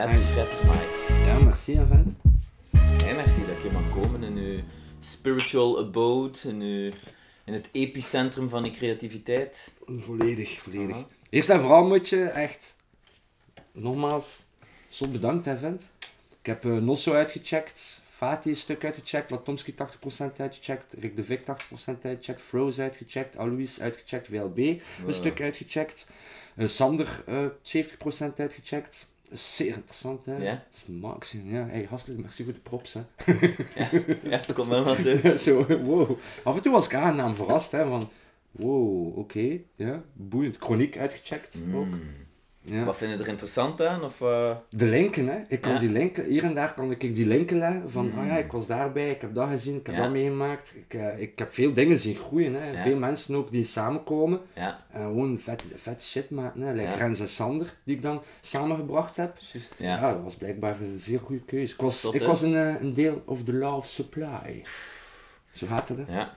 [0.00, 1.24] Letter Fred Mike.
[1.26, 2.12] Ja, merci, hè, vent.
[3.02, 4.60] Hey, merci dat je mag komen in uw
[5.00, 6.90] spiritual abode, in, uw,
[7.44, 9.74] in het epicentrum van je creativiteit.
[9.86, 10.96] Volledig, volledig.
[10.96, 11.06] Aha.
[11.30, 12.76] Eerst en vooral moet je echt,
[13.72, 14.42] nogmaals,
[14.88, 15.90] zo bedankt, hè, vent.
[16.40, 21.40] Ik heb eh, Nosso uitgecheckt, Fatih een stuk uitgecheckt, Latomski 80% uitgecheckt, Rick de Vic
[21.40, 21.44] 80%
[22.02, 26.10] uitgecheckt, Froze uitgecheckt, Alois uitgecheckt, VLB een stuk uitgecheckt,
[26.54, 29.08] eh, Sander eh 70% uitgecheckt.
[29.30, 30.36] Is zeer interessant, hè?
[30.36, 30.50] Ja.
[30.50, 31.66] Dat is de max, ja.
[31.66, 33.00] Hey, gasten, merci voor de props, hè.
[34.30, 35.40] Ja, komt wel wat uit.
[35.40, 36.18] Zo, wow.
[36.42, 38.08] Af en toe was ik aangenaam verrast, hè, van...
[38.50, 40.56] Wow, oké, ja, boeiend.
[40.56, 41.94] Chroniek uitgecheckt ook.
[42.72, 42.84] Ja.
[42.84, 44.04] Wat vind je er interessant aan?
[44.04, 45.38] Of, eh, De linken, hè.
[45.48, 45.78] Ik kan Ja.
[45.78, 48.66] die linken, hier en daar kan ik die linken leggen, van, ah ja, ik was
[48.66, 50.02] daarbij, ik heb dat gezien, ik heb Ja.
[50.02, 50.74] dat meegemaakt.
[50.76, 52.82] Ik, eh, ik heb veel dingen zien groeien, hè.
[52.82, 56.72] Veel mensen ook die samenkomen ja, en gewoon vet, vet shit maken, hè.
[56.72, 56.94] Like.
[56.96, 59.36] Rens en Sander, die ik dan samengebracht heb.
[59.52, 59.78] juist.
[59.78, 60.12] Ja.
[60.12, 61.74] Dat was blijkbaar een zeer goede keuze.
[61.74, 64.62] Ik was, ik was een, eh, een deel of the law of supply.
[65.52, 66.14] Zo gaat het, hè.
[66.18, 66.32] Ja,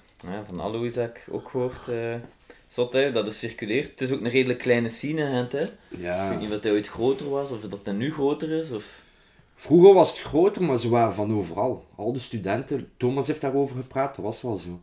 [0.45, 1.87] van Alois heb ik ook gehoord.
[1.87, 2.15] eh
[2.73, 3.89] zot, hè, dat is circuleert.
[3.89, 5.63] Het is ook een redelijk kleine scene, Gent, hè.
[5.63, 6.29] Ik Ja.
[6.29, 8.71] weet niet of hij ooit groter was, of dat hij nu groter is.
[8.71, 9.01] Of...
[9.55, 11.87] Vroeger was het groter, maar ze waren van overal.
[11.95, 14.81] Al de studenten, Thomas heeft daarover gepraat, dat was wel zo.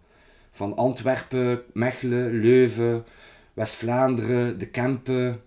[0.52, 3.04] Van Antwerpen, Mechelen, Leuven,
[3.54, 5.42] West-Vlaanderen, de Kempen.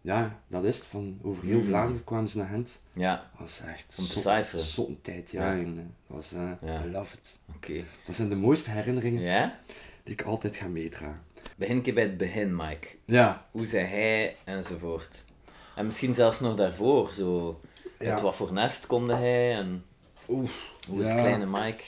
[0.00, 0.86] Ja, dat is het.
[0.86, 1.64] Van over heel Mm.
[1.64, 2.80] Vlaanderen kwamen ze naar Gent.
[2.92, 4.64] Ja, Dat was echt Om te zot- cijferen.
[4.64, 5.44] zo'n tijd, ja.
[5.46, 5.52] Ja.
[5.58, 6.84] en, eh, dat was, eh, Ja.
[6.84, 7.38] I love it.
[7.56, 7.84] oké.
[8.06, 9.58] Dat zijn de mooiste herinneringen Ja?
[10.04, 11.22] Die ik altijd ga meedragen.
[11.56, 12.88] Begin keer bij het begin, Mike.
[13.04, 15.24] Ja, Hoe zei hij, enzovoort.
[15.76, 17.60] En misschien zelfs nog daarvoor, zo...
[17.98, 18.10] Ja.
[18.10, 19.84] Uit wat voor nest komde hij, en
[20.28, 20.70] oef.
[20.88, 21.14] hoe is ja.
[21.14, 21.84] kleine Mike...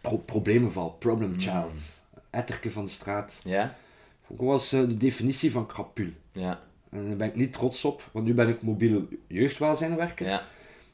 [0.00, 2.02] Pro problemenval, problem child.
[2.30, 3.40] Etterke van de straat.
[3.44, 3.76] Ja?
[4.28, 6.10] Dat was eh, de definitie van krapul.
[6.32, 6.60] Ja.
[6.90, 10.26] En daar ben ik niet trots op, want nu ben ik mobiele jeugdwelzijnwerker.
[10.26, 10.46] Ja.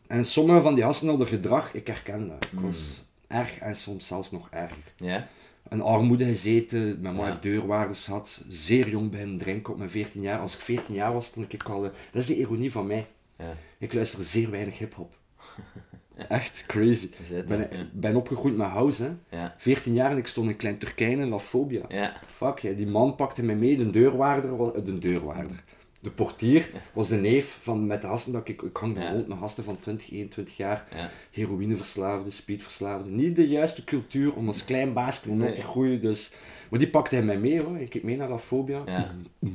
[0.06, 2.44] En sommige van die hadden gedrag, ik herken dat.
[2.44, 4.92] Ik was erg en soms zelfs nog erger.
[4.96, 5.28] Ja?
[5.68, 7.26] Een armoede gezeten, mijn ma Ja.
[7.28, 10.38] heeft deurwaarders gehad, zeer jong beginnen drinken op mijn 14 jaar.
[10.40, 11.84] Als ik 14 jaar was, stond ik al...
[11.84, 13.06] eh, dat is de ironie van mij.
[13.38, 13.56] Ja.
[13.78, 15.12] Ik luister zeer weinig hip-hop.
[16.28, 17.08] Echt crazy.
[17.34, 17.86] Ik ben, ja.
[17.92, 19.36] ben opgegroeid met house, hè.
[19.36, 19.54] Ja.
[19.58, 21.82] 14 jaar en ik stond in Klein Turkijn in La Fobia.
[21.88, 22.16] Ja.
[22.26, 25.62] Fuck, ja, die man pakte mij mee, de deurwaarder, eh, de deurwaarder.
[26.04, 29.38] De portier was de neef van met de gasten dat ik, ik hang rond met
[29.38, 31.10] gasten van 20, 21 jaar, Ja.
[31.30, 33.10] heroïneverslaafde, speedverslaafde.
[33.10, 35.52] Niet de juiste cultuur om als klein baasje Nee.
[35.52, 36.32] te groeien, dus...
[36.70, 38.82] Maar die pakte hij mij mee hoor, ik keek mee naar La Fobia.
[38.86, 39.14] Ja.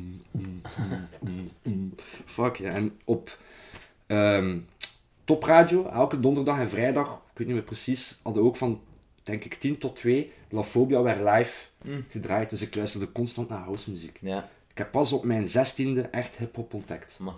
[2.25, 3.37] Fuck ja, en op
[4.07, 4.57] ehm
[5.23, 8.81] topradio, elke donderdag en vrijdag, ik weet niet meer precies, hadden ook van,
[9.23, 12.05] denk ik, 10 tot 2, La Fobia werd live Mm.
[12.09, 14.17] gedraaid, dus ik luisterde constant naar housemuziek.
[14.21, 14.49] Ja.
[14.79, 17.19] Ik heb pas op mijn zestiende echt hip-hop ontdekt.
[17.19, 17.33] Maar...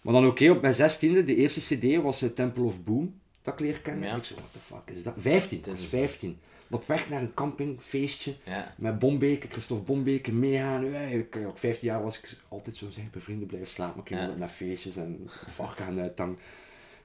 [0.00, 3.54] Maar dan oké, op mijn zestiende, de eerste cd was uh, Temple of Boom, dat
[3.54, 4.04] ik leer kennen.
[4.04, 4.10] Ja.
[4.12, 5.14] En ik zo, what the fuck is dat?
[5.16, 6.38] 15, dat is 15.
[6.70, 8.74] Op weg naar een campingfeestje Ja.
[8.78, 10.94] met Bombeke, Christophe Bombeke, meegaan.
[10.94, 14.16] Ik, op 15 jaar was ik altijd zo zeg, bij vrienden blijven slapen, maar ik
[14.16, 14.38] ging Ja.
[14.38, 16.16] naar feestjes en gaan uit.
[16.16, 16.38] Dan,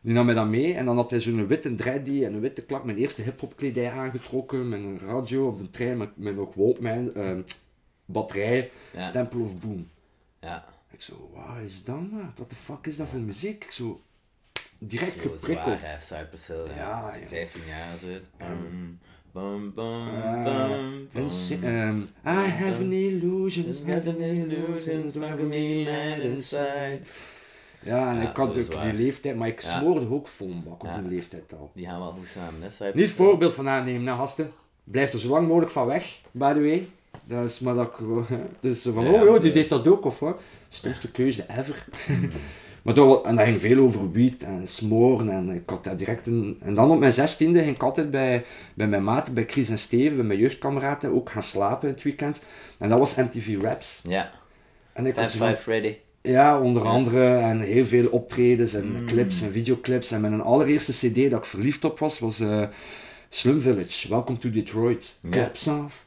[0.01, 2.61] die nam mij dan mee en dan had hij zo'n witte dreadie en een witte
[2.61, 6.53] klak, mijn eerste hip-hop kledij aangetrokken, met een radio op de trein met, met nog
[6.53, 7.41] Walkman, ehm
[8.05, 9.11] batterij, Ja.
[9.11, 9.87] Temple of Boom.
[10.41, 10.65] Ja.
[10.91, 12.31] Ik zo, wat is dat man?
[12.35, 13.63] What the fuck is dat voor muziek?
[13.63, 14.01] Ik zo,
[14.77, 15.77] direct Zo geprikkeld.
[15.79, 16.65] zwaar, hè, Cypress Hill.
[16.75, 17.27] Ja, Ja, Als je ja.
[17.27, 18.23] 15 jaar zit.
[18.37, 18.99] Bum,
[19.31, 21.69] bum, bum, bum, en si- bum.
[21.69, 26.99] ehm, I have an illusions, Just got an illusion, driving me mad inside.
[27.81, 29.79] Ja, en Ja, ik had ook die leeftijd, maar ik Ja.
[29.79, 30.97] smoorde ook vol een bak op Ja.
[31.01, 31.71] die leeftijd al.
[31.73, 34.51] Die gaan wel goed samen, hè, Cypress Niet voorbeeld van aannemen, nou gasten.
[34.83, 36.87] Blijf er zo lang mogelijk van weg, by the way.
[37.27, 38.25] Dat is maar dat ik gewoon-
[38.59, 39.51] Dus van, Ja, oh joh, die nee.
[39.53, 40.39] deed dat ook, of wat?
[40.69, 41.85] Stomste keuze ever.
[42.83, 46.27] maar dat, en dat ging veel over wiet en smoren en ik had daar direct
[46.27, 46.57] een...
[46.61, 49.79] En dan op mijn zestiende ging ik altijd bij, bij mijn maten, bij Chris en
[49.79, 52.43] Steven, bij mijn jeugdkameraden, ook gaan slapen in het weekend.
[52.77, 54.01] En dat was MTV Raps.
[54.07, 54.31] Ja.
[54.93, 55.95] En ik was van, Freddy.
[56.21, 57.35] ja, onder andere.
[57.35, 60.11] En heel veel optredens en clips en videoclips.
[60.11, 62.63] En mijn allereerste cd dat ik verliefd op was, was eh,
[63.29, 64.09] Slum Village.
[64.09, 65.19] Welcome to Detroit.
[65.31, 66.04] Claps off,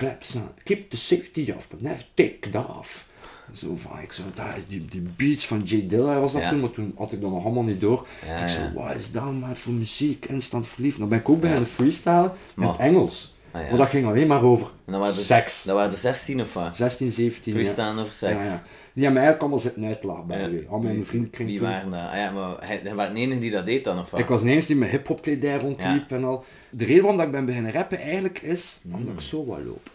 [0.00, 0.48] claps on.
[0.64, 3.08] Keep the safety off, but never take it off.
[3.52, 6.48] Zo van, ik zo, dat is die, die beats van J Dilla was dat Ja.
[6.50, 8.06] toen, maar toen had ik dat nog allemaal niet door.
[8.26, 10.24] Ja, ik zo, wat is dat maar voor muziek?
[10.26, 10.98] Instant verliefd.
[10.98, 13.34] Dan ben ik ook beginnen freestylen in het Maar- Engels.
[13.50, 13.68] Ah.
[13.68, 15.62] Maar dat ging alleen maar over dan waren de, seks.
[15.62, 16.76] Dat waren de 16 of wat?
[16.76, 17.58] 16, 17 ja.
[17.58, 18.44] Freestaan over seks.
[18.44, 18.62] Ja, ja.
[18.92, 20.48] Die hebben mij eigenlijk allemaal zitten uitlachen bij Ja.
[20.48, 20.66] de.
[20.68, 22.00] Al mijn vriendenkring Wie waren dat?
[22.00, 24.20] Ah, ja, maar hij, hij was de enige die dat deed dan, of wat?
[24.20, 26.44] Ik was de enige die met hip-hop kledij rondliep en al.
[26.70, 29.12] De reden waarom dat ik ben beginnen rappen eigenlijk is omdat Hmm.
[29.12, 29.90] ik zo wat loop.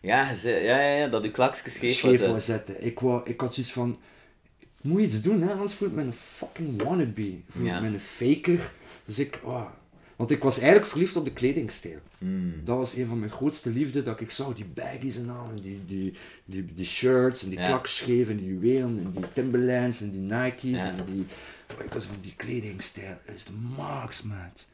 [0.00, 1.94] Ja, ze- ja, ja, ja, dat uw klakjes scheef.
[1.94, 2.84] Scheef wou zetten.
[2.84, 3.98] Ik, wou, ik had zoiets van.
[4.80, 5.52] moet je iets doen, hè?
[5.52, 7.34] anders voel ik me een fucking wannabe.
[7.48, 7.80] Voel ik Ja.
[7.80, 8.72] me een faker.
[9.04, 9.64] Dus ik, oh.
[10.16, 11.98] Want ik was eigenlijk verliefd op de kledingstijl.
[12.18, 12.54] Hmm.
[12.64, 15.62] Dat was een van mijn grootste liefden, dat ik zag die baggies en al, en
[15.62, 16.14] die, die,
[16.44, 17.66] die, die shirts, en die Ja.
[17.66, 20.86] klakscheven, en die juwelen, en die Timberlands, en die Nike's, Ja.
[20.86, 21.24] en die...
[21.84, 24.66] Ik was van, die kledingstijl is de max, maat.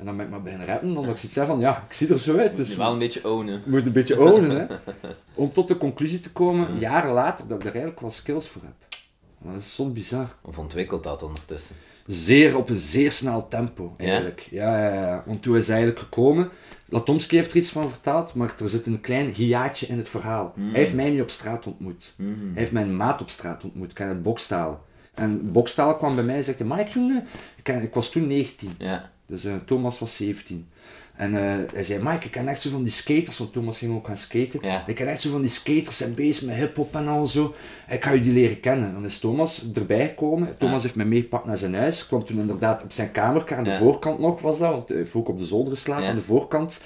[0.00, 2.08] En dan ben ik maar beginnen rappen, omdat ik zoiets zei van, ja, ik zie
[2.08, 3.62] er zo uit, Dus dus wel een beetje ownen.
[3.66, 4.66] moet een beetje ownen, hè.
[5.34, 8.62] Om tot de conclusie te komen, jaren later, dat ik daar eigenlijk wel skills voor
[8.62, 8.98] heb.
[9.38, 10.34] Dat is soms bizar.
[10.42, 11.76] Of ontwikkelt dat ondertussen?
[12.06, 14.48] Zeer op een zeer snel tempo, eigenlijk.
[14.50, 15.22] Ja, ja, ja.
[15.26, 16.48] Want toen is hij eigenlijk gekomen.
[16.88, 20.52] Latomski heeft er iets van verteld, maar er zit een klein hiaatje in het verhaal.
[20.56, 22.14] Hij heeft mij niet op straat ontmoet.
[22.16, 23.88] Hij heeft mijn maat op straat ontmoet.
[23.90, 24.84] Ik ken het bokstaal.
[25.14, 27.22] En bokstaal kwam bij mij en zegt, maar ik, toen,
[27.62, 28.70] ik, ik was toen 19.
[28.78, 29.10] Ja.
[29.30, 30.68] Dus eh, Thomas was 17.
[31.16, 33.94] En eh, hij zei, Mike, ik ken echt zo van die skaters, want Thomas ging
[33.94, 34.58] ook gaan skaten.
[34.62, 34.84] Ja.
[34.86, 37.54] Ik ken echt zo van die skaters zijn bezig met hip-hop en al zo.
[37.88, 38.92] Ik ga jullie leren kennen.
[38.92, 40.56] Dan is Thomas erbij gekomen.
[40.58, 42.06] Thomas heeft mij meegepakt naar zijn huis.
[42.06, 43.78] Kwam toen inderdaad op zijn kamer, aan de Ja.
[43.78, 46.80] voorkant nog was dat, want hij heeft ook op de zolder geslapen, aan de voorkant.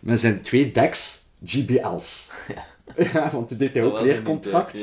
[0.00, 2.30] Met zijn twee decks GBL's.
[3.12, 3.30] Ja.
[3.32, 4.78] want toen deed hij ook leercontract.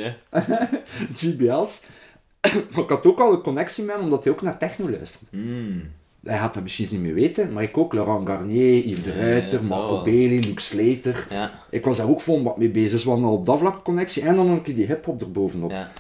[1.16, 1.82] GBL's.
[2.72, 5.26] maar ik had ook al een connectie met hem, omdat hij ook naar techno luisterde.
[5.30, 5.92] Hmm.
[6.24, 7.94] Hij had dat misschien niet meer weten, maar ik ook.
[7.94, 10.04] Laurent Garnier, Yves de Ruiter, ja, Marco.
[10.04, 11.28] Bailey, Luc Slater.
[11.30, 11.52] Ja.
[11.70, 12.92] Ik was daar ook vol wat mee bezig.
[12.92, 15.72] Dus we hadden al op dat vlak connectie en dan een keer die hip-hop erbovenop.
[15.72, 15.92] Ja.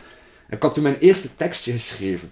[0.49, 2.31] Ik had toen mijn eerste tekstje geschreven.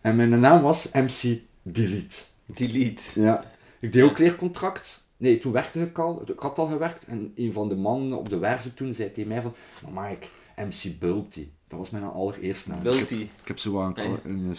[0.00, 2.16] En mijn naam was MC Delete.
[2.46, 3.20] Delete.
[3.20, 3.44] Ja.
[3.80, 5.04] Ik deed ook leercontract.
[5.16, 6.22] Nee, toen werkte ik al.
[6.26, 7.04] Ik had al gewerkt.
[7.04, 9.54] En een van de mannen op de werven toen zei tegen mij van...
[9.92, 10.26] Maar Mike,
[10.56, 11.46] MC Bulty.
[11.68, 12.82] Dat was mijn allereerste naam.
[12.82, 13.00] Bulty.
[13.00, 14.56] Ik heb, ik heb zo een, een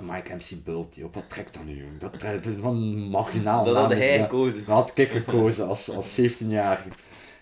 [0.00, 1.02] Mike MC Bulty.
[1.02, 1.84] Op wat trekt dat nu?
[1.98, 4.30] Dat trekt van een marginaal Dat had is hij dat.
[4.30, 4.64] gekozen.
[4.64, 6.88] Dat had ik gekozen als, als 17-jarige.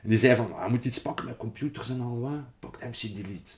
[0.03, 2.31] En die zei van, ah, moet iets pakken met computers en al wat.
[2.59, 3.53] Pak MC Delete.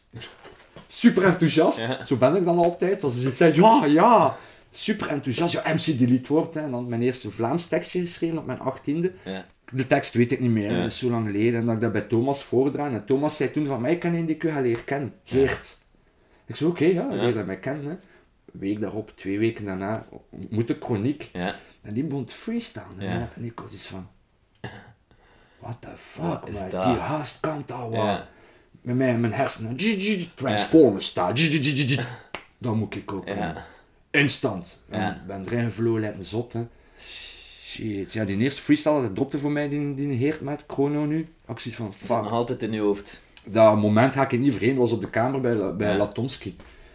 [0.86, 1.78] Super enthousiast.
[1.78, 2.04] Ja.
[2.04, 3.02] Zo ben ik dan altijd.
[3.02, 4.36] Als ze iets zei, ja, ja.
[4.70, 5.52] Super enthousiast.
[5.52, 6.54] Ja, MC Delete wordt.
[6.54, 6.60] Hè.
[6.60, 9.12] En dan mijn eerste Vlaams tekstje geschreven op mijn achttiende.
[9.24, 9.44] Ja.
[9.72, 10.70] De tekst weet ik niet meer.
[10.70, 10.76] Ja.
[10.76, 11.60] dat is zo lang geleden.
[11.60, 12.92] En dat ik dat bij Thomas voordraan.
[12.94, 15.14] En Thomas zei toen van mij, kan je die ik u ga leren kennen?
[15.24, 15.76] Geert.
[16.46, 17.84] Ik zei, oké, ja, ik weet dat mij kennen.
[17.84, 17.96] Hè.
[18.58, 21.30] Week daarop, twee weken daarna, ontmoette ik Chroniek.
[21.32, 21.56] Ja.
[21.82, 22.94] En die begon te freestylen.
[22.98, 23.28] Ja.
[23.36, 24.08] En ik was iets van...
[25.58, 26.70] What the fuck, is man.
[26.70, 26.84] dat?
[26.84, 27.98] Die haast kan al wat.
[27.98, 28.28] Ja.
[28.80, 29.76] Met mijn, mijn hersenen...
[30.34, 31.34] Transformers staan.
[32.58, 33.26] Dan moet ik ook.
[34.10, 34.84] Instant.
[34.88, 36.52] En ben erin lijkt me zot.
[36.52, 36.66] Hè.
[37.62, 38.12] Shit.
[38.12, 41.28] Ja, die eerste freestyle, dat dropte voor mij, die, die heert met Chrono nu.
[41.46, 42.32] Zoiets van, Dat zit nog fuck.
[42.32, 43.22] altijd in je hoofd.
[43.44, 45.96] Dat moment ga ik niet vergeten, was op de kamer bij, bij Ja.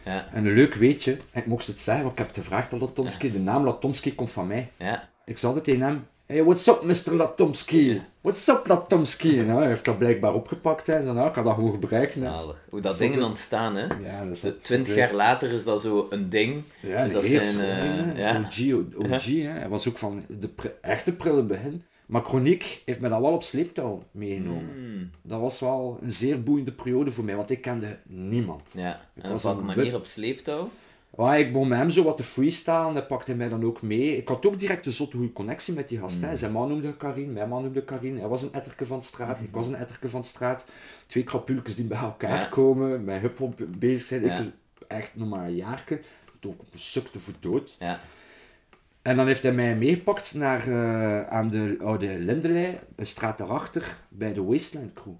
[0.05, 0.27] Ja.
[0.33, 3.31] En een leuk weetje, ik mocht het zeggen, want ik heb het gevraagd aan Latomski,
[3.31, 4.71] de naam Latomski komt van mij.
[4.77, 5.09] Ja.
[5.25, 7.13] Ik zei altijd tegen hem, hey, what's up Mr.
[7.15, 8.01] Latomski?
[8.21, 9.41] What's up Latomski?
[9.41, 10.87] Nou, hij heeft dat blijkbaar opgepakt.
[10.87, 11.03] Hè.
[11.03, 12.07] Zo, nou, ik kan dat gewoon.
[12.11, 12.65] Zalig.
[12.69, 13.85] Hoe dat dingen ontstaan, hè.
[13.85, 14.63] Ja, dat is het.
[14.63, 16.63] Twintig jaar later is dat zo een ding.
[16.81, 17.79] Ja, dus dat zijn...
[17.79, 18.39] dingen, ja.
[18.39, 19.47] OG, OG hè.
[19.47, 21.83] hij was ook van de pre- echte prille begin.
[22.09, 24.73] Maar Chroniek heeft mij dat wel op sleeptouw meegenomen.
[24.73, 25.09] Hmm.
[25.21, 28.73] Dat was wel een zeer boeiende periode voor mij, want ik kende niemand.
[28.77, 29.01] Ja.
[29.13, 30.69] En op welke manier wip- op sleeptouw?
[31.15, 34.17] Maar ik begon met hem zo wat te freestylen, hij pakte mij dan ook mee.
[34.17, 36.21] Ik had ook direct een zotte goede connectie met die gast.
[36.21, 36.35] hè.
[36.35, 38.17] Zijn man noemde Karin, mijn man noemde Karin.
[38.17, 40.65] Hij was een etterke van de straat, ik was een etterke van de straat.
[41.07, 42.45] Twee krapulkes die bij elkaar Ja.
[42.45, 44.25] komen, met hip-hop bezig zijn.
[44.25, 44.39] Ja.
[44.39, 44.51] Ik
[44.87, 46.01] echt nog maar een jaarke,
[46.39, 47.75] toen ook op een sukte voor dood.
[47.79, 47.99] Ja.
[49.01, 53.97] En dan heeft hij mij meegepakt naar, eh, aan de oude Lindelei, een straat daarachter,
[54.09, 55.13] bij de Wasteland Crew.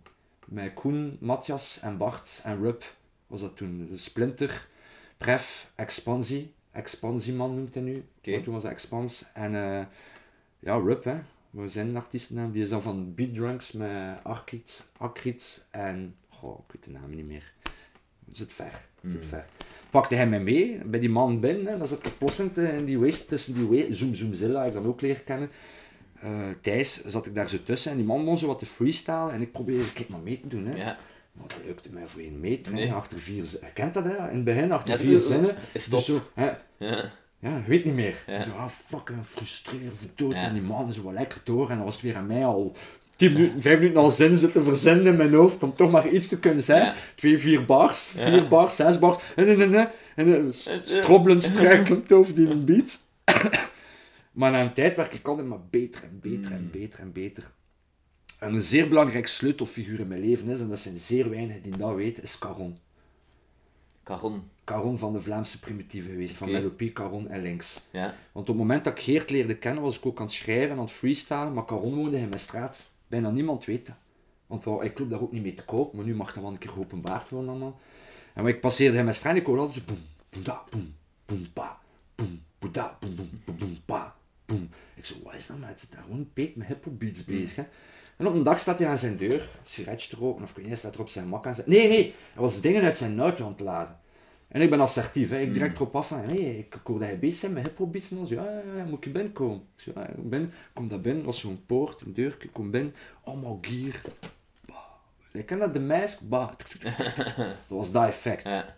[0.46, 2.84] Met Koen, Matthias en Bart en Rub
[3.28, 3.88] was dat toen.
[3.90, 4.68] De Splinter,
[5.18, 6.54] Pref, Expansie.
[6.72, 8.06] Expansieman noemt hij nu.
[8.22, 9.26] Toen was hij Expans.
[9.34, 9.86] En eh,
[10.60, 11.20] ja, Rub, hè.
[11.50, 12.52] We zijn een artiestennaam.
[12.52, 16.16] Die is dan van Beat Drunks met Arkit, Akrit en...
[16.30, 17.54] Goh, ik weet de naam niet meer.
[18.26, 18.86] Het zit ver.
[19.02, 19.46] Het zit ver.
[19.90, 21.66] Pakte hij mij mee, bij die man binnen.
[21.72, 21.78] Hè.
[21.78, 24.74] Dan zat ik plotseling te- in die waste, tussen die waste, Zoom Zoom Zilla, ik
[24.74, 25.50] dan ook leren kennen.
[26.22, 26.30] Eh,
[26.62, 29.42] Thijs zat ik daar zo tussen en die man begon zo wat te freestylen en
[29.42, 30.66] ik probeerde, kijk maar mee te doen.
[30.66, 30.78] Hè.
[30.78, 30.98] Ja.
[31.32, 32.72] Maar dat lukte mij voor een meter.
[32.72, 32.78] hè.
[32.78, 32.92] Nee.
[32.92, 33.74] Achter vier zinnen.
[33.74, 34.16] Kent dat, hè?
[34.30, 35.56] In het begin, achter Ja, vier eh, zinnen.
[35.72, 36.52] is Dus zo, hè.
[36.78, 37.12] Ja.
[37.40, 38.24] Ja, weet niet meer.
[38.28, 38.42] Ja.
[38.42, 40.34] Zo, ah, fucking frustreerd, verdood.
[40.34, 40.40] Ja.
[40.48, 41.70] En die man zo wel lekker door.
[41.70, 42.76] En dan was het weer aan mij al
[43.20, 45.64] 10 minuten, 5 minuten al zin zitten verzinnen in mijn hoofd.
[45.64, 46.86] Om toch maar iets te kunnen zeggen.
[46.88, 46.96] Ja.
[47.16, 48.32] Twee, vier bars, Ja.
[48.32, 49.18] vier bars, zes bars.
[49.36, 53.00] En, en, en, en, en eh, strobbelend, struikelend over die beat.
[54.40, 57.52] maar na een tijd werd ik altijd maar beter en beter en beter en beter.
[58.40, 61.78] En een zeer belangrijk sleutelfiguur in mijn leven is, en dat zijn zeer weinigen die
[61.78, 62.78] dat weten, is Caron.
[64.04, 64.44] Caron.
[64.64, 66.52] Caron van de Vlaamse primitieven geweest, van.
[66.52, 67.82] Melopie, Caron en Links.
[67.92, 68.16] Ja.
[68.32, 70.70] Want op het moment dat ik Geert leerde kennen, was ik ook aan het schrijven
[70.70, 72.92] en aan het freestylen, maar Caron woonde in mijn straat.
[73.10, 73.96] Bijna niemand weet dat.
[74.48, 76.58] Want ik loop daar ook niet mee te koop, maar nu mag dat wel een
[76.58, 77.80] keer geopenbaard worden allemaal.
[78.34, 81.54] En ik passeerde hem met straat, ik hoorde altijd zo boem, boem, da, boem, boem,
[81.54, 81.80] pa,
[82.16, 84.70] boem, boem, da, boem, boem, pa, boem.
[84.96, 85.70] Ik zo, wat is dat, man?
[85.70, 87.64] Het zit daar gewoon een peet met hip-hop beats bezig, hè.
[88.18, 90.76] En op een dag staat hij aan zijn deur, een sigaretje te roken, of hij
[90.76, 91.70] staat er op zijn mak aan zijn...
[91.70, 94.00] Nee, nee, hij was dingen uit zijn auto aan het laden.
[94.50, 95.40] En ik ben assertief, hè.
[95.40, 98.18] ik direct erop af van, hey, ik, hoorde hij bezig zijn met hip-hop beats en
[98.18, 99.58] dan zo, ja, ja, ja, moet je binnenkomen?
[99.76, 102.72] Ik zo, ja, ik ben, kom daar binnen, was zo'n poort, een deur, ik kom
[102.72, 104.02] binnen, allemaal gear.
[104.66, 104.76] Bah.
[105.32, 106.52] Ik ken dat, de mask, bah.
[107.68, 108.44] Dat was dat effect.
[108.44, 108.78] Ja.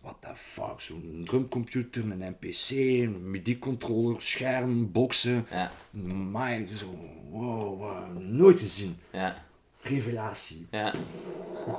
[0.00, 5.70] What the fuck, zo'n drumcomputer, een NPC, een MIDI-controller, scherm, boksen, Ja.
[6.32, 6.98] mic, zo,
[7.30, 8.96] wow, wow, nooit gezien.
[9.12, 9.48] Ja.
[9.82, 10.66] Revelatie.
[10.70, 10.94] Ja.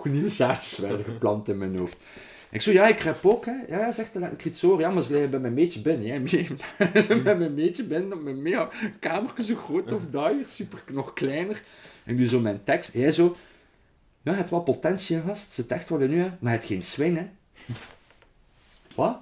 [0.04, 1.98] Nieuwe zaadjes werden geplant in mijn hoofd.
[2.52, 3.54] Ik zo, ja, ik rap ook, hè.
[3.68, 4.80] Ja, zegt ik horen.
[4.80, 6.06] Ja, maar ze liggen bij mijn meetje binnen.
[6.06, 6.48] Ja, mee,
[7.24, 11.64] bij mijn meetje binnen, op mijn mega kamer zo groot of daar, super nog kleiner.
[12.04, 12.94] En doe zo mijn tekst.
[12.94, 13.36] Hij zo,
[14.22, 15.46] ja, het wel potentie, gast.
[15.46, 16.30] Het zit echt wel in u, hè.
[16.40, 17.28] Maar het geen swing, hè.
[18.96, 19.18] Wat?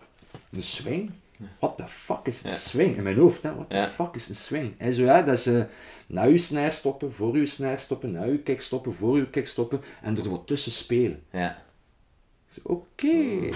[0.51, 1.11] Een swing?
[1.59, 2.97] What the fuck is een swing?
[2.97, 3.55] In mijn hoofd, hè.
[3.55, 4.73] What the fuck is een swing?
[4.77, 5.61] Hij zo, ja, dat is eh,
[6.07, 9.47] na uw snare stoppen, voor uw snare stoppen, na uw kick stoppen, voor uw kick
[9.47, 11.23] stoppen en er wat tussen spelen.
[11.31, 11.61] Ja.
[12.63, 13.49] Oké.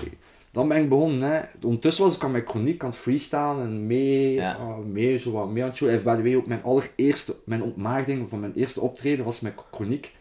[0.52, 1.32] Dan ben ik begonnen.
[1.32, 1.42] Hè.
[1.62, 4.54] Ondertussen was ik aan mijn chroniek aan het freestylen en mee, Ja.
[4.54, 5.80] ah, mee, zo wat mee aan het.
[5.80, 9.40] Hij heeft by the way ook mijn allereerste, mijn ontmaagding van mijn eerste optreden was
[9.40, 10.16] mijn chroniek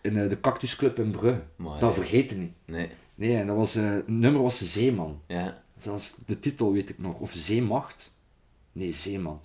[0.00, 1.42] in eh, de Cactus Club in Brugge.
[1.56, 2.52] Mooi, dat je niet.
[2.64, 2.88] Nee.
[3.14, 5.20] Nee, en dat was, eh, het nummer was Zeeman.
[5.26, 5.61] Ja.
[5.82, 7.20] Zelfs de titel weet ik nog.
[7.20, 8.10] Of Zeemacht.
[8.72, 9.40] Nee, Zeeman.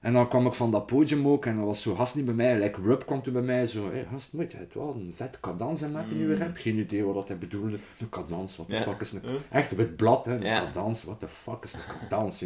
[0.00, 2.34] en dan kwam ik van dat podium ook en dat was zo gast niet bij
[2.34, 2.58] mij.
[2.58, 3.92] Like Rub kwam toen bij mij zo.
[3.92, 6.56] Hé, gast, moet je het wel een vet cadans en met in je rap?
[6.56, 7.78] Geen idee wat dat hij bedoelde.
[7.98, 9.22] Een cadans, wat de fuck is een...
[9.50, 10.34] Echt, wit blad, hè.
[10.34, 12.42] Een cadans, wat de fuck is een cadans?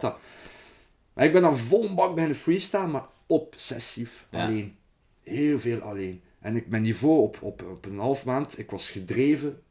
[0.00, 0.16] dat.
[1.12, 4.26] Maar ik ben dan vol bak bij een freestyle, maar obsessief.
[4.30, 4.76] Alleen.
[5.22, 6.22] Heel veel alleen.
[6.44, 9.62] En ik, mijn niveau op, op, op een half maand, ik was gedreven.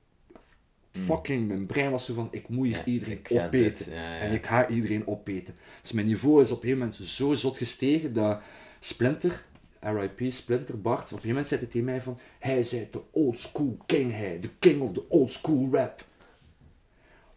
[0.92, 3.50] Fucking, mijn brein was zo van, ik moet hier Ja, iedereen opeten.
[3.52, 4.20] dit, ja, ja.
[4.20, 5.56] En ik ga iedereen opeten.
[5.82, 8.42] Dus mijn niveau is op een gegeven moment zo zot gestegen, dat
[8.80, 9.44] Splinter,
[9.80, 13.02] RIP, Splinter, Bart, op een gegeven moment zei hij tegen mij van, hij is de
[13.12, 16.06] old school king, hij, de king of the old school rap.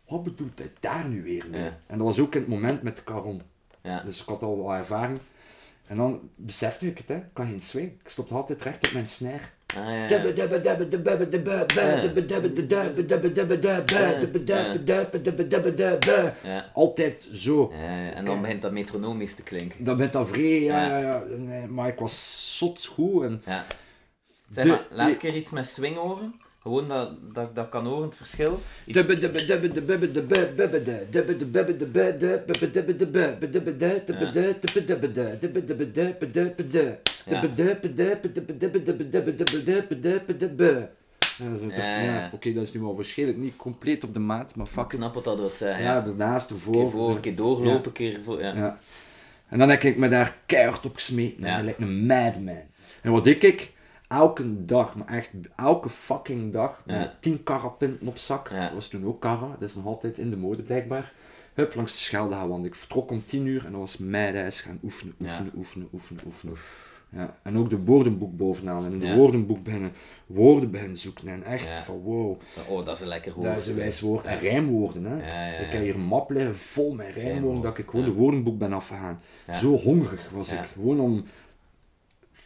[0.09, 1.71] Wat bedoelt hij daar nu weer mee?
[1.87, 3.43] En dat was ook in het moment met Caron.
[3.83, 4.03] Ja.
[4.03, 5.19] Dus ik had al wat ervaring.
[5.87, 7.15] En dan besefte ik het, hè.
[7.17, 7.93] ik kan geen swing.
[8.03, 9.41] Ik stop altijd recht op mijn snare.
[9.77, 10.11] Ah.
[16.75, 17.73] Altijd zo.
[18.15, 19.85] En dan begint dat metronomisch te klinken.
[19.85, 21.23] Dat bent dan vrij, ja, Ja.
[21.69, 23.23] Maar ik was zot goed.
[23.23, 23.43] En.
[24.51, 26.35] Zeg maar, laat ik er iets met swing horen.
[26.67, 28.61] Gewoon dat, dat, dat kan horen, het verschil.
[41.39, 42.03] Ja, zo, Ja, ja.
[42.03, 44.93] ja, Oké, dat is nu wel waarschijnlijk niet compleet op de maat, maar ik fuck
[44.93, 44.93] it.
[44.93, 45.85] snap wat dat wil zeggen.
[45.85, 46.73] Ja, daarnaast, ervoor.
[46.73, 48.43] keer voor, een keer doorlopen, een keer voor.
[48.43, 48.79] Ja.
[49.49, 51.47] En dan heb ik me daar keihard op gesmeten.
[51.47, 51.63] Ja.
[51.63, 52.63] Lijkt een madman.
[53.03, 53.75] En wat ik, ik
[54.09, 56.99] elke dag, maar echt elke fucking dag, Ja.
[56.99, 58.49] met 10 karapinten op zak.
[58.49, 58.61] Ja.
[58.65, 61.13] Dat was toen ook karra, dat is nog altijd in de mode blijkbaar.
[61.55, 64.33] Hup, langs de Schelde gaan, want ik vertrok om 10 uur en dat was mijn
[64.33, 65.27] reis gaan oefenen, Ja.
[65.29, 66.55] oefenen, oefenen, oefenen, oefenen.
[67.09, 67.37] Ja.
[67.43, 68.85] En ook de woordenboek bovenaan.
[68.85, 69.93] En in de woordenboek beginnen
[70.27, 71.29] woorden beginnen zoeken.
[71.29, 73.47] En echt van wow, Oh, dat is een lekker woord.
[73.49, 74.25] dat is een wijs woord.
[74.25, 75.17] En rijmwoorden, hè.
[75.17, 78.13] Ja, ja, Ik heb hier een map liggen vol met rijmwoorden, dat ik gewoon de
[78.13, 79.21] woordenboek ben afgegaan.
[79.47, 79.55] Ja.
[79.59, 80.63] Zo hongerig was Ja.
[80.63, 80.69] ik.
[80.75, 81.25] Gewoon om...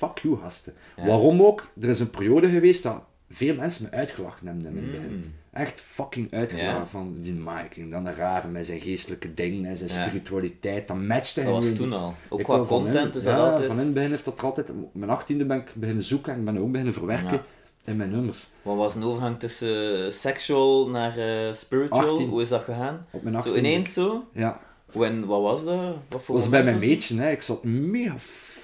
[0.01, 0.73] Fuck you, gasten.
[0.97, 1.07] Ja.
[1.07, 1.69] Waarom ook?
[1.81, 5.11] Er is een periode geweest dat veel mensen me uitgelachen hebben in het begin.
[5.17, 5.33] Mm.
[5.53, 6.87] Echt fucking uitgelachen Ja.
[6.87, 7.81] van die Mike.
[7.81, 10.03] En dan een rare met zijn geestelijke dingen en zijn Ja.
[10.07, 10.89] spiritualiteit.
[10.89, 12.15] Dat matchte Dat was toen al.
[12.29, 13.67] Ook Ik qua content is dat ja, altijd.
[13.67, 14.69] van in het begin heeft dat altijd...
[14.93, 17.43] Mijn achttiende ben ik beginnen zoeken en ik ben ook beginnen verwerken
[17.85, 18.47] in mijn nummers.
[18.63, 22.11] Wat was een overgang tussen eh, sexual naar eh, spiritual?
[22.11, 22.29] 18.
[22.29, 23.07] Hoe is dat gegaan?
[23.11, 23.69] Op mijn Zo achttiende.
[23.69, 24.25] ineens zo?
[24.33, 24.61] Ja.
[24.93, 25.95] Hoe en wat was dat?
[26.09, 27.31] Wat voor was bij mijn meetje, hè.
[27.31, 28.15] ik zat mega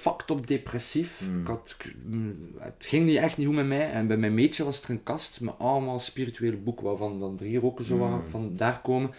[0.07, 1.19] fucked op depressief.
[1.19, 1.41] Hmm.
[1.41, 3.91] Ik had, ik- mm, het ging niet echt niet goed met mij.
[3.91, 7.63] En bij mijn meetje was er een kast met allemaal spirituele boeken, waarvan dan drie
[7.63, 8.21] ook zo Hmm.
[8.29, 9.11] van daar komen.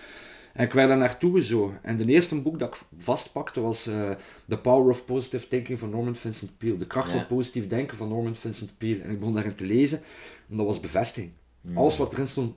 [0.52, 1.78] En ik werd daar naartoe gezogen.
[1.82, 4.10] En de eerste boek dat ik vastpakte was eh,
[4.48, 6.76] The Power of Positive Thinking van Norman Vincent Peale.
[6.76, 9.00] De kracht van positief denken van Norman Vincent Peale.
[9.02, 10.00] En ik begon daarin te lezen.
[10.50, 11.32] En dat was bevestiging.
[11.74, 12.54] Alles wat erin stond.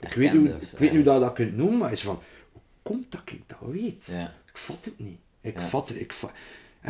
[0.00, 1.04] Ik weet, niet, hoe- ik weet niet hoe ja.
[1.04, 2.18] dat, dat kunt noemen, maar is van,
[2.52, 4.16] hoe komt dat ik dat weet?
[4.46, 5.18] Ik vat het niet.
[5.40, 5.66] Ik Ja.
[5.66, 6.00] vat het.
[6.00, 6.12] Ik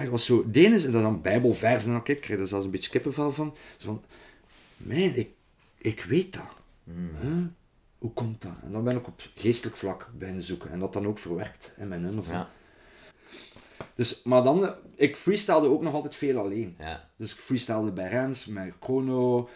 [0.00, 2.38] het was zo, de ene is, en dat dan bijbelversen, en dan kijk, ik kreeg
[2.38, 3.56] er zelfs een beetje kippenvel van.
[3.76, 4.02] Zo van,
[4.76, 5.30] man, ik,
[5.78, 6.56] ik weet dat.
[7.20, 7.44] Huh?
[7.98, 8.52] Hoe komt dat?
[8.62, 10.70] En dan ben ik op geestelijk vlak beginnen zoeken.
[10.70, 12.28] En dat dan ook verwerkt in mijn nummers.
[12.28, 12.50] Ja.
[13.94, 16.76] Dus, maar dan, ik freestylde ook nog altijd veel alleen.
[16.78, 17.08] Ja.
[17.16, 19.48] Dus ik freestylde bij Rens, met Chrono,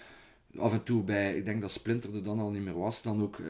[0.56, 3.22] af en toe bij, ik denk dat Splinter er dan al niet meer was, dan
[3.22, 3.46] ook eh,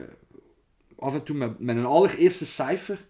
[0.99, 3.05] af en toe met, met een allereerste cijfer,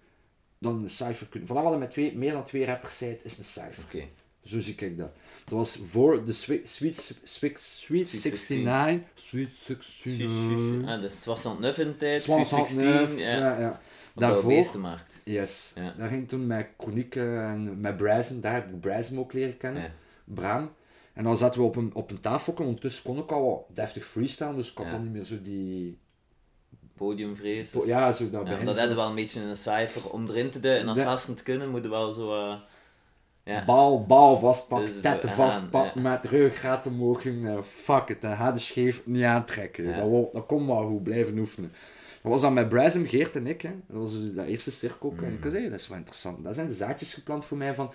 [0.59, 1.47] dan een cijfer kunnen.
[1.47, 3.83] Vanaf dat je met twee, meer dan twee rappers zijt, is een cijfer.
[3.83, 4.03] Oké.
[4.43, 5.09] Zo zie ik dat.
[5.45, 9.83] Dat was voor de Sweet, Sweet, Sweet, Sweet 69.
[9.83, 10.89] Sweet 69.
[10.89, 13.59] Ah, dus het was aan het in de tijd, Sweet 16, Neuf, ja.
[13.59, 13.81] ja,
[14.13, 15.21] de Daarvoor, beestenmarkt.
[15.23, 15.71] yes.
[15.75, 15.93] Ja.
[15.97, 19.57] Daar ging ik toen met Chronieke en met Brazen, daar heb ik Brazen ook leren
[19.57, 19.81] kennen.
[19.81, 19.91] Ja.
[20.23, 20.71] Braam.
[21.13, 24.05] En dan zaten we op een, op een tafel, ondertussen kon ik al wat deftig
[24.05, 24.91] freestyle, dus ik had Ja.
[24.91, 25.97] dan niet meer zo die...
[26.97, 27.71] Podiumvrees.
[27.85, 30.79] Ja, zo dat Ja, dat hadden wel een beetje een cijfer om erin te duwen.
[30.79, 31.03] En als Ja.
[31.05, 32.33] gasten het kunnen, moeten wel zo...
[32.35, 32.55] eh,
[33.43, 33.65] ja.
[33.65, 36.09] Bal, bal vastpakken, Dus, tetten eh, vastpakken, ja.
[36.09, 37.23] met ruggraat omhoog.
[37.23, 39.83] Uh, fuck it, dan de scheef niet aantrekken.
[39.83, 39.97] Ja.
[39.99, 41.71] Dat, wou- dat komt wel goed, blijven oefenen.
[42.21, 43.61] Dat was dan met Bryson, Geert en ik.
[43.61, 43.71] Hè.
[43.87, 45.11] Dat was dus dat eerste cirkel.
[45.11, 45.23] Mm.
[45.23, 46.43] En ik zei, dat is wel interessant.
[46.43, 47.91] Dat zijn de zaadjes geplant voor mij van...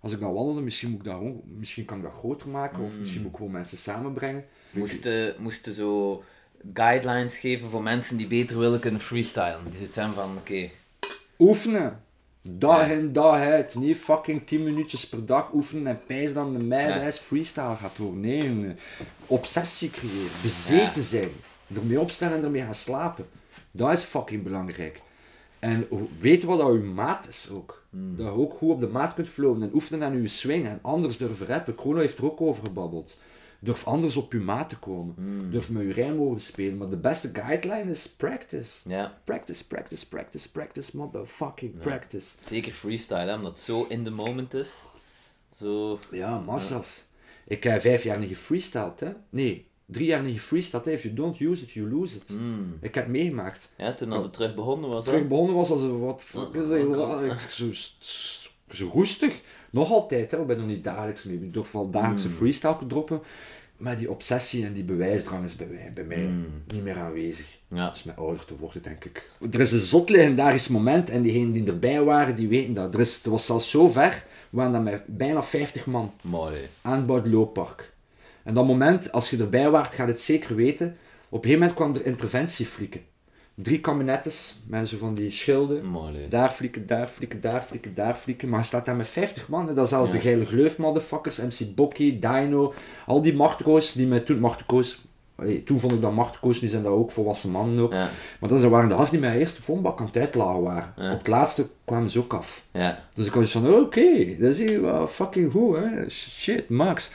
[0.00, 2.78] Als ik dan wandelde, misschien, moet ik dat misschien kan ik dat groter maken.
[2.78, 2.84] Mm.
[2.84, 4.44] Of misschien moet ik gewoon mensen samenbrengen.
[4.70, 6.22] Moesten, moesten zo
[6.74, 9.60] guidelines geven voor mensen die beter willen kunnen freestylen.
[9.64, 10.68] Die zoiets zijn van, oké,
[11.38, 12.02] Oefenen.
[12.42, 12.92] Dag Ja.
[12.94, 13.74] in, dag uit.
[13.74, 18.20] Niet fucking 10 minuutjes per dag oefenen en pijs dan de meilijst freestyle gaat worden.
[18.20, 18.74] Nee.
[19.26, 20.30] Obsessie creëren.
[20.42, 21.02] Bezeten Ja.
[21.02, 21.28] zijn.
[21.74, 23.26] Ermee opstaan en ermee gaan slapen.
[23.70, 25.00] Dat is fucking belangrijk.
[25.58, 25.86] En
[26.20, 27.82] weten wat dat uw maat is ook.
[27.90, 30.78] Dat je ook goed op de maat kunt flowen en oefenen aan uw swing en
[30.82, 31.74] anders durven rappen.
[31.78, 33.18] Chrono heeft er ook over gebabbeld.
[33.60, 35.14] Durf anders op uw maat te komen.
[35.50, 36.76] Durf met uw rijmwoorden spelen.
[36.76, 38.88] Maar de beste guideline is practice.
[39.24, 42.26] Practice, practice, practice, practice, motherfucking practice.
[42.40, 44.84] Zeker freestyle, hè, omdat het zo in the moment is.
[45.56, 45.98] Zo...
[46.10, 47.04] Ja, massas.
[47.46, 49.12] Ik heb vijf jaar niet gefreestyled, hè.
[49.30, 50.84] Nee, drie jaar niet gefreestyled.
[50.84, 50.90] hè.
[50.92, 52.30] If you don't use it, you lose it.
[52.80, 53.74] Ik heb het meegemaakt.
[53.76, 55.24] Ja, toen dat het terug begonnen was, hè.
[55.24, 56.22] begonnen was als een wat...
[56.22, 57.42] fuck is dat?
[57.50, 57.70] Zo,
[58.70, 59.40] zo roestig.
[59.70, 60.40] Nog altijd, hè.
[60.40, 61.36] Ik ben nog niet dagelijks mee.
[61.36, 63.20] Ik durf wel dagelijkse freestyle droppen.
[63.76, 66.30] Maar die obsessie en die bewijsdrang is bij mij, bij mij
[66.66, 67.58] niet meer aanwezig.
[67.68, 67.86] Ja.
[67.86, 69.26] Dat is met ouder te worden, denk ik.
[69.50, 72.94] Er is een zot legendarisch moment en diegenen die erbij waren, die weten dat.
[72.94, 76.56] Er is, het was zelfs zo ver, we waren dan met bijna 50 man Mooi.
[76.82, 77.92] aan het Bordelooppark.
[78.42, 80.96] En dat moment, als je erbij waart, gaat het zeker weten.
[81.28, 83.00] Op een gegeven moment kwam er interventieflieken.
[83.62, 85.84] Drie kabinettes, mensen van die schilden.
[85.84, 86.12] Mooi.
[86.28, 88.48] Daar flieken, daar flieken, daar flieken, daar flieken.
[88.48, 89.68] Maar je staat daar met 50 man.
[89.68, 89.74] hè.
[89.74, 90.14] Dat is zelfs Ja.
[90.14, 92.74] de geile gleuf motherfuckers, MC Bokkie, Dino,
[93.06, 94.44] al die machtigo's die mij toen,
[95.36, 97.92] allee, toen vond ik dat machtigo's, nu zijn dat ook volwassen mannen ook.
[97.92, 98.10] Ja.
[98.40, 100.92] Maar dat waren de gasten die mij eerst de vonbak aan het uitlagen waren.
[100.96, 101.12] Ja.
[101.12, 102.64] Op het laatste kwamen ze ook af.
[102.72, 103.04] Ja.
[103.14, 106.08] Dus ik was van, oké, dat is hier wel fucking goed, hè.
[106.10, 107.12] Shit, max.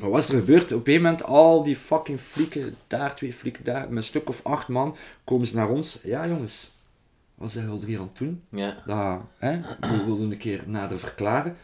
[0.00, 0.72] Maar wat is er gebeurd?
[0.72, 4.40] Op een moment, al die fucking flieken, daar twee flieken, daar, met een stuk of
[4.44, 6.00] acht man, komen ze naar ons.
[6.02, 6.72] Ja jongens,
[7.34, 8.42] wat zijn jullie hier aan het doen?
[8.48, 8.82] Ja.
[8.86, 11.56] Dat, hè, we wilden een keer nader verklaren.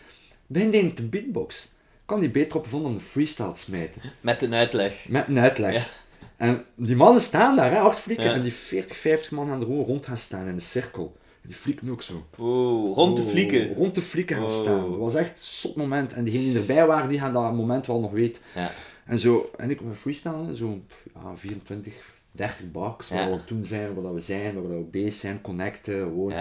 [0.46, 1.68] Begin die te beatbox.
[2.04, 4.00] Kan die beter op vonden om de freestyle te smijten.
[4.20, 5.08] Met een uitleg.
[5.08, 5.74] Met een uitleg.
[5.74, 5.84] Ja.
[6.36, 8.24] En die mannen staan daar, hè, acht flieken.
[8.24, 8.32] Ja.
[8.32, 11.16] En die 40, 50 man er gewoon rond gaan staan in een cirkel.
[11.46, 12.26] Die flieken ook zo.
[12.38, 13.74] Oeh, rond de Oh, flieken.
[13.74, 14.50] Rond de flieken gaan Oh.
[14.62, 14.90] staan.
[14.90, 16.12] Dat was echt een zot moment.
[16.12, 18.42] En diegenen die erbij waren, die gaan dat moment wel nog weten.
[18.54, 18.70] Ja.
[19.04, 21.94] En zo, en ik met freestyle, zo'n ja, 24,
[22.32, 26.00] 30 baks, waar we toen zijn, waar we zijn, waar we ook bezig zijn, connecten,
[26.02, 26.32] gewoon.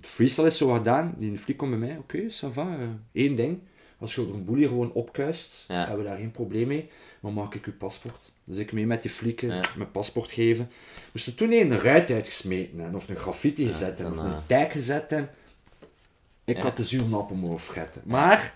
[0.00, 2.86] Freestyle is zo gedaan, die fliek komt bij mij, oké, ça va, eh,
[3.22, 3.58] één ding.
[3.98, 6.88] Als je er een boelie gewoon opkuist, hebben we daar geen probleem mee,
[7.20, 8.31] maar maak ik uw paspoort.
[8.52, 9.60] Dus ik mee met die flieken, Ja.
[9.76, 10.70] mijn paspoort geven.
[11.12, 14.46] Moest er toen een ruit uitgesmeten hebben, of een graffiti gezet hebben, of eh, een
[14.46, 15.30] tag gezet hebben.
[16.44, 18.02] Ik had de zuurnap omhoog fretten.
[18.04, 18.54] Maar,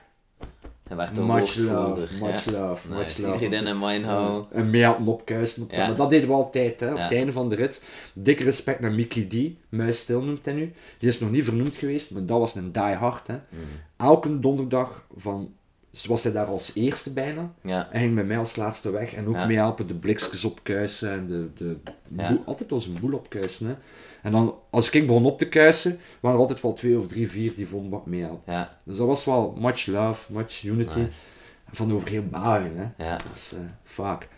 [0.89, 3.45] Hij werd een much love, much love, much love.
[3.45, 4.47] Iedereen in mind houden.
[4.53, 5.63] En mee aan het opkuisen.
[5.63, 5.87] Op, Ja.
[5.87, 7.85] Maar dat deden we altijd, hè, op het einde van de rit.
[8.15, 9.35] Dikke respect naar Mickey D,
[9.69, 10.73] Muis Stil noemt hij nu.
[10.99, 13.27] Die is nog niet vernoemd geweest, maar dat was een die hard.
[13.27, 13.35] Hè.
[13.35, 13.61] Mm.
[13.97, 15.55] Elke donderdag van,
[16.03, 17.53] dus was hij daar als eerste bijna.
[17.63, 17.89] Ja.
[17.91, 19.47] Hij ging met mij als laatste weg en ook Ja.
[19.47, 21.77] mee helpen de blikjes opkuisen en de, de
[22.17, 22.29] Ja.
[22.29, 23.67] boel- altijd was een boel opkuisen.
[23.67, 23.75] Hè.
[24.23, 27.31] En dan, als ik begon op te kuisen, waren er altijd wel twee of drie,
[27.31, 28.53] vier die vonden wat meehelpen.
[28.53, 28.79] Ja.
[28.85, 30.99] Dus dat was wel much love, much unity.
[30.99, 31.29] Nice.
[31.73, 33.05] Van over heel hè.
[33.05, 33.17] Ja.
[33.17, 34.29] Dat is eh, vaak.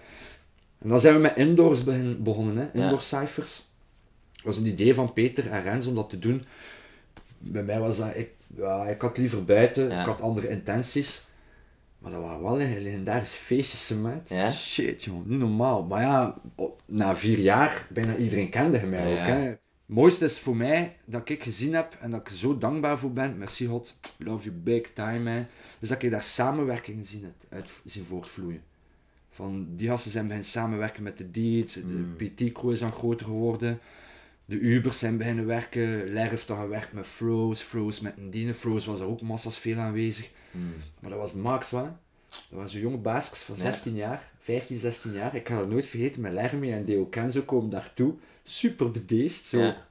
[0.78, 2.80] En dan zijn we met indoors begin- begonnen, hè?
[2.82, 3.62] Indoor cijfers.
[4.32, 6.44] Dat was een idee van Peter en Rens om dat te doen.
[7.38, 11.26] Bij mij was dat, ik, ja, ik had liever buiten, ik had andere intenties.
[11.98, 14.28] Maar dat waren wel een legendarische feestjes, maat.
[14.28, 14.50] Ja?
[14.52, 15.82] Shit, joh, niet normaal.
[15.82, 19.20] Maar ja, op- na vier jaar, bijna iedereen kende mij Ja.
[19.20, 19.26] ook.
[19.26, 19.34] Hè.
[19.48, 23.12] Het mooiste is voor mij dat ik gezien heb en dat ik zo dankbaar voor
[23.12, 23.38] ben.
[23.38, 25.46] Merci God, love you big time, man.
[25.78, 28.62] Dus dat ik daar samenwerking gezien heb, uit zien voortvloeien.
[29.30, 33.78] Van die gasten zijn beginnen samenwerken met de Deeds, de PT-crew is dan groter geworden.
[34.44, 36.12] de Ubers zijn beginnen werken.
[36.12, 38.54] Ler heeft dan gewerkt met Froze, Froze met een Dine.
[38.54, 40.30] Froze was er ook massas veel aanwezig.
[40.50, 40.74] Hmm.
[41.00, 41.82] Maar dat was Max, hè.
[42.28, 43.60] Dat was een jonge baasjes van Ja.
[43.60, 45.34] 16 jaar, 15, 16 jaar.
[45.34, 48.14] Ik ga dat nooit vergeten, met Lermie en Deo Kenzo komen daartoe.
[48.42, 49.58] Super bedeesd, zo.
[49.58, 49.86] Ja.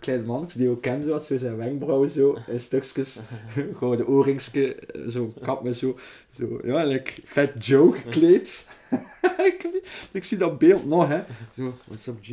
[0.00, 3.18] Kleine mannetjes, Deo Kenzo had zo zijn wenkbrauwen zo, in stukjes,
[3.78, 4.76] gouden oorringske,
[5.08, 5.98] zo kap met zo,
[6.30, 8.68] zo ja, like Fat Joe gekleed.
[9.50, 11.22] ik, ik zie dat beeld nog, hè.
[11.54, 12.28] Zo, what's up, G?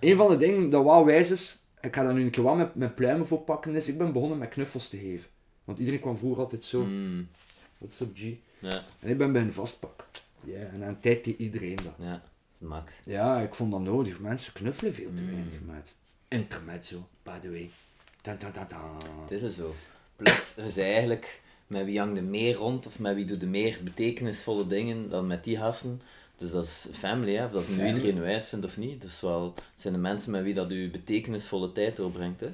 [0.00, 2.56] Een van de dingen dat wel wijs is, ik ga daar nu een keer wat
[2.56, 5.30] met, met pluimen voor pakken, is ik ben begonnen met knuffels te geven.
[5.66, 7.28] Want iedereen kwam vroeger altijd zo, Hmm.
[7.78, 8.20] what's up, G?
[8.58, 10.04] Ja, En ik ben bij hen vastpak.
[10.44, 11.94] Ja, en aan tijd deed iedereen dat.
[11.98, 12.10] ja.
[12.12, 12.20] Dat
[12.60, 13.00] is Max.
[13.04, 14.18] Ja, ik vond dat nodig.
[14.20, 15.26] Mensen knuffelen veel te Mm.
[15.30, 15.94] weinig met.
[16.28, 17.70] Intermezzo, by the way.
[18.22, 18.68] Tan, tan, tan.
[19.22, 19.74] Het is er zo.
[20.16, 23.78] Plus, zei eigenlijk, met wie hangt er meer rond, of met wie doet de meer
[23.84, 26.00] betekenisvolle dingen dan met die gasten.
[26.36, 27.44] Dus dat is family, hè?
[27.44, 29.00] of dat nu iedereen wijs vindt of niet.
[29.00, 32.52] Dus wel, het zijn de mensen met wie dat u betekenisvolle tijd doorbrengt, hè?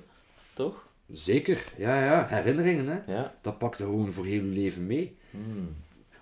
[0.53, 0.85] toch?
[1.10, 2.26] Zeker, ja, ja.
[2.26, 3.12] Herinneringen, hè.
[3.12, 3.34] Ja.
[3.40, 5.16] Dat pakt er gewoon voor heel je leven mee.
[5.30, 5.68] Hmm.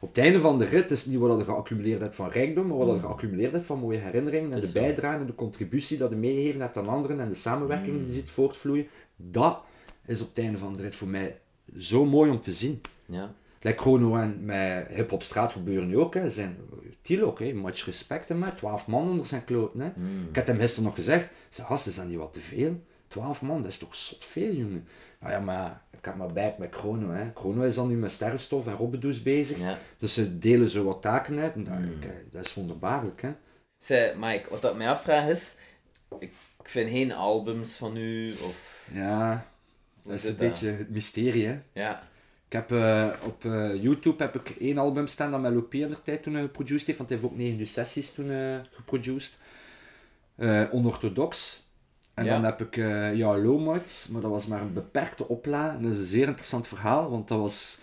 [0.02, 2.66] Op het einde van de rit is het niet wat je geaccumuleerd hebt van rijkdom,
[2.66, 6.10] maar wat je geaccumuleerd hebt van mooie herinneringen en de bijdrage en de contributie dat
[6.10, 8.86] je meegegeven hebt aan anderen en de samenwerking die je ziet voortvloeien.
[9.16, 9.60] Dat
[10.06, 11.38] is op het einde van de rit voor mij
[11.76, 12.80] zo mooi om te zien.
[13.06, 13.34] Ja.
[13.60, 16.14] Like Chrono en met hip-hop straat gebeuren nu ook.
[16.14, 16.28] Hè.
[16.28, 16.56] Zijn,
[17.02, 17.52] Thiel ook, hè.
[17.52, 19.80] much respect maar 12 man onder zijn kloten.
[19.80, 19.90] Hè.
[19.94, 20.26] Hmm.
[20.28, 22.80] Ik had hem gisteren nog gezegd, zei, gast, is dat niet wat te veel?
[23.10, 24.88] 12 man, dat is toch zot veel, jongen.
[25.20, 27.10] Nou ja, maar ik heb maar bij met Chrono.
[27.10, 27.30] Hè.
[27.34, 29.58] Chrono is dan nu met sterrenstof en Robbedoes bezig.
[29.58, 29.78] ja.
[29.98, 31.54] Dus ze delen zo wat taken uit.
[31.54, 32.02] En dat, Hmm.
[32.02, 33.22] eh, dat is wonderbaarlijk.
[33.22, 33.32] Hè.
[33.78, 35.56] Zeg, Mike, wat dat mij afvraagt is,
[36.18, 38.88] ik, ik vind geen albums van u, of...
[38.92, 39.46] Ja,
[40.02, 41.46] dat is een beetje het mysterie.
[41.46, 41.60] Hè.
[41.72, 42.02] Ja.
[42.46, 46.02] Ik heb eh, op eh, YouTube heb ik één album staan dat Melopie in de
[46.02, 48.30] tijd toen eh, geproduceerd heeft, want hij heeft ook negen sessies toen
[48.72, 49.38] geproduceerd.
[50.36, 51.62] Eh, Onorthodox.
[52.20, 52.32] En Ja.
[52.34, 55.76] dan heb ik eh ja, Lomart, maar dat was maar een beperkte oplage.
[55.76, 57.80] En dat is een zeer interessant verhaal, want dat was...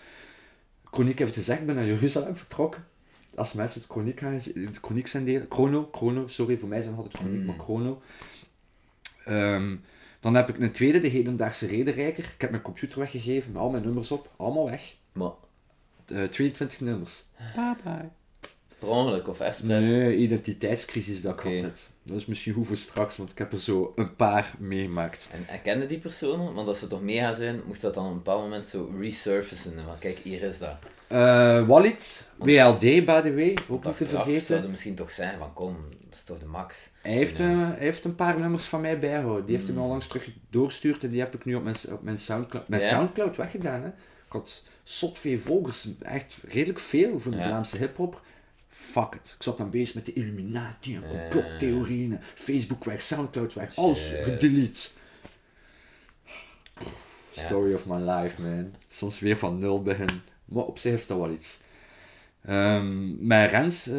[0.84, 2.84] Chroniek heeft gezegd, ik ben naar Jeruzalem vertrokken.
[3.34, 5.46] Als mensen het chroniek, gaan, de chroniek zijn delen.
[5.48, 7.46] Chrono, chrono, sorry, voor mij zijn het altijd chroniek, Mm.
[7.46, 8.02] maar chrono.
[9.24, 9.76] Ehm,
[10.20, 12.24] dan heb ik een tweede, de hedendaagse redenrijker.
[12.34, 14.30] Ik heb mijn computer weggegeven met al mijn nummers op.
[14.36, 14.94] Allemaal weg.
[15.12, 15.30] Maar
[16.06, 17.24] Eh, 22 nummers.
[17.54, 18.08] Bye bye.
[18.78, 19.84] Per ongeluk of expres?
[19.84, 21.90] Nee, identiteitscrisis dat ik had net.
[22.02, 25.28] Dat is misschien goed voor straks, want ik heb er zo een paar meegemaakt.
[25.32, 26.54] En herkende die personen?
[26.54, 28.90] Want als ze toch mee gaan zijn, moest dat dan op een bepaald moment zo
[28.98, 29.84] resurfacen.
[29.86, 30.76] Want kijk, hier is dat.
[31.06, 34.40] Eh Walid, WLD by the way, ook niet te vergeten.
[34.46, 36.90] zouden misschien toch zeggen van kom, dat is toch de max.
[37.02, 37.50] Hij heeft, Ja.
[37.50, 39.44] eh, hij heeft een paar nummers van mij bijgehouden.
[39.46, 39.78] Die heeft hij Mm.
[39.80, 42.82] me onlangs terug doorgestuurd en die heb ik nu op mijn, op mijn Soundcloud, mijn?
[42.82, 43.82] Soundcloud weggedaan.
[43.82, 43.88] Hè.
[43.88, 47.44] Ik had zot veel volgers, echt redelijk veel voor de Ja.
[47.46, 48.20] Vlaamse hip-hop.
[48.80, 49.34] Fuck it.
[49.36, 51.28] Ik zat dan bezig met de Illuminati en Ja.
[51.28, 52.12] complottheorieën.
[52.12, 54.88] en Facebook weg, Soundcloud weg, alles gedelete.
[57.32, 57.44] Ja.
[57.44, 58.74] Story of my life, man.
[58.88, 60.22] Soms weer van nul beginnen.
[60.44, 61.60] Maar op zich heeft dat wel iets.
[62.44, 63.94] Ehm met Rens, eh,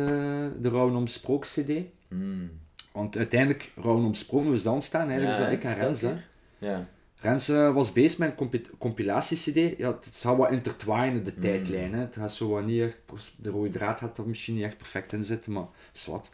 [0.61, 1.71] de Rouwen om Sprook CD.
[2.07, 2.51] Hmm.
[2.91, 5.09] Want uiteindelijk, om Sprook is dan staan.
[5.09, 6.01] Eigenlijk is dat ik vertel Rens.
[6.01, 6.13] Hè.
[6.57, 6.87] Ja.
[7.21, 9.77] Rens eh, was bezig met een compi- compilatie-cd.
[9.77, 11.41] Ja, het zou wat intertwinen, de Mm.
[11.41, 11.93] tijdlijn.
[11.93, 11.99] Hè.
[11.99, 12.97] Het gaat zo wat niet echt,
[13.37, 16.29] de rode draad had er misschien niet echt perfect in zitten, maar zwart.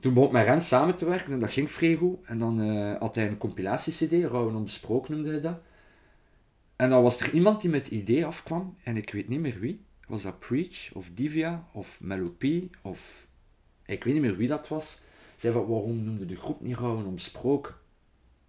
[0.00, 2.18] Toen begon ik met Rens samen te werken en dat ging vrij goed.
[2.24, 5.58] En dan eh, had hij een compilatie-cd, Rouwen onbesproken noemde hij dat.
[6.76, 9.58] En dan was er iemand die met het idee afkwam, en ik weet niet meer
[9.60, 9.80] wie.
[10.08, 13.26] Was dat Preach, of Divya, of Melopie, of...
[13.86, 15.00] Ik weet niet meer wie dat was.
[15.36, 17.74] Zei van, waarom noemde de groep niet Rouwen onbesproken?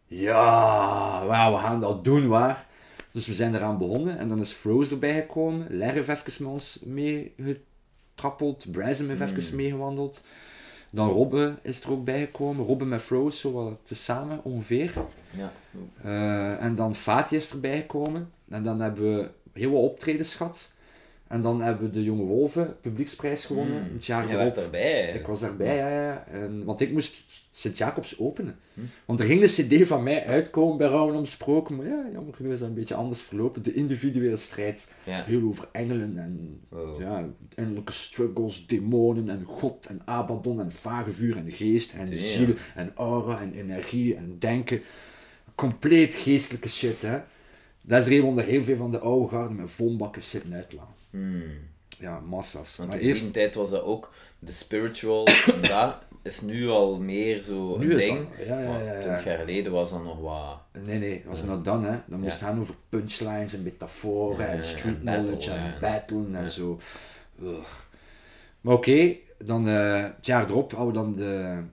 [0.09, 2.67] Ja, wauw, we gaan dat doen, waar.
[3.11, 5.67] Dus we zijn eraan begonnen en dan is Froze erbij gekomen.
[5.69, 8.71] Ler heeft even met ons meegetrappeld.
[8.71, 10.21] Brazem heeft even meegewandeld.
[10.89, 12.65] Dan Robbe is er ook bijgekomen.
[12.65, 14.93] Robbe met Froze, zo wat tezamen ongeveer.
[15.29, 15.51] Ja.
[16.03, 18.31] Eh, en dan Fatih is erbij gekomen.
[18.49, 20.73] En dan hebben we heel wat optredens gehad.
[21.27, 23.83] En dan hebben we de Jonge Wolven publieksprijs gewonnen.
[23.83, 23.93] Hmm.
[23.93, 24.43] Het jaar Jij erop.
[24.43, 25.11] werd erbij.
[25.11, 25.89] Ik was daarbij, ja.
[25.89, 26.25] ja.
[26.31, 28.59] En, want ik moest Sint-Jacobs openen.
[28.73, 28.81] Hm.
[29.05, 32.53] Want er ging de cd van mij uitkomen bij Rouwen Omsproken, maar ja, jammer genoeg
[32.53, 33.63] is dat een beetje anders verlopen.
[33.63, 34.93] De individuele strijd.
[35.03, 35.23] Ja.
[35.23, 37.01] Heel over engelen en Wow.
[37.01, 42.17] ja, innerlijke struggles, demonen en God en Abaddon en vage vuur en geest en Damn.
[42.17, 44.81] ziel en aura en energie en denken.
[45.55, 47.19] Compleet geestelijke shit, hè.
[47.81, 50.95] Dat is de reden waarom heel veel van de oude garde met vonbakken zitten uitlaan.
[51.09, 51.43] Hmm.
[51.99, 52.75] Ja, massa's.
[52.75, 53.33] Want maar in die eerst...
[53.33, 55.27] tijd was dat ook de spiritual.
[55.53, 58.17] en dat is nu al meer zo een Nu ding.
[58.37, 58.99] dat- ja, ja, Maar ja, ja.
[58.99, 60.61] 20 jaar geleden was dat nog wat.
[60.85, 61.97] Nee, nee, het was not done, hè.
[62.07, 62.45] Dat moest Ja.
[62.47, 66.79] gaan over punchlines en metaforen en street knowledge en battlen en zo.
[67.43, 67.57] Ugh.
[68.61, 71.63] Maar oké, dan eh, het jaar erop hadden we dan de...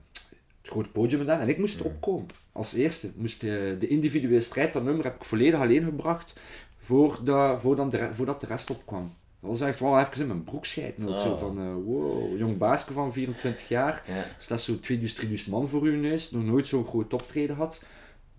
[0.61, 1.39] het grote podium gedaan.
[1.39, 2.25] En ik moest erop komen.
[2.51, 3.11] Als eerste.
[3.15, 6.33] Moest de, de individuele strijd, dat nummer, heb ik volledig alleen gebracht.
[6.77, 9.13] Voordat, voordat, de, voordat de rest opkwam.
[9.41, 11.09] Dat was echt wel even in mijn broek schijten.
[11.09, 11.37] Ook Zo.
[11.37, 14.03] van, eh, wow, jong baasje van 24 jaar.
[14.07, 14.25] Ja.
[14.37, 16.31] Staat zo 2000, 3000 man voor uw neus.
[16.31, 17.83] Nog nooit zo'n groot optreden had.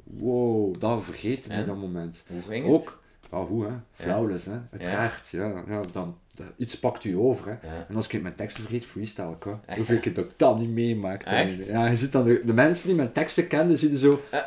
[0.04, 2.24] Wow, dat vergeet in dat moment.
[2.64, 3.72] Ook, ja, hoe hè?
[3.92, 4.58] Flawless hè?
[4.70, 5.64] Uiteraard, ja.
[5.68, 6.18] ja, dan,
[6.56, 7.68] iets pakt u over hè.
[7.68, 7.87] Ja.
[7.88, 9.61] En als ik mijn teksten vergeet, freestyle ik hoor.
[9.76, 11.24] Hoeveel ik het dat ik dat niet meemaak.
[11.24, 11.34] dan.
[11.34, 11.66] Echt?
[11.66, 14.22] Ja, je ziet dan de, de mensen die mijn teksten kenden, zitten zo...
[14.30, 14.40] Eh.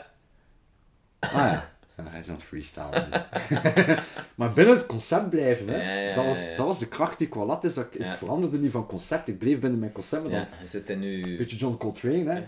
[1.20, 1.72] Ah ja.
[2.10, 3.08] Hij is aan het freestylen.
[4.40, 6.10] maar binnen het concept blijven, hè.
[6.10, 7.64] Ja, dat, was, dat was de kracht die ik wel had.
[7.64, 9.28] Is dat ik, ik veranderde niet van concept.
[9.28, 10.24] Ik bleef binnen mijn concept.
[10.24, 11.24] Dan Ja, je zit in nu...
[11.24, 12.42] een beetje John Coltrane, hè.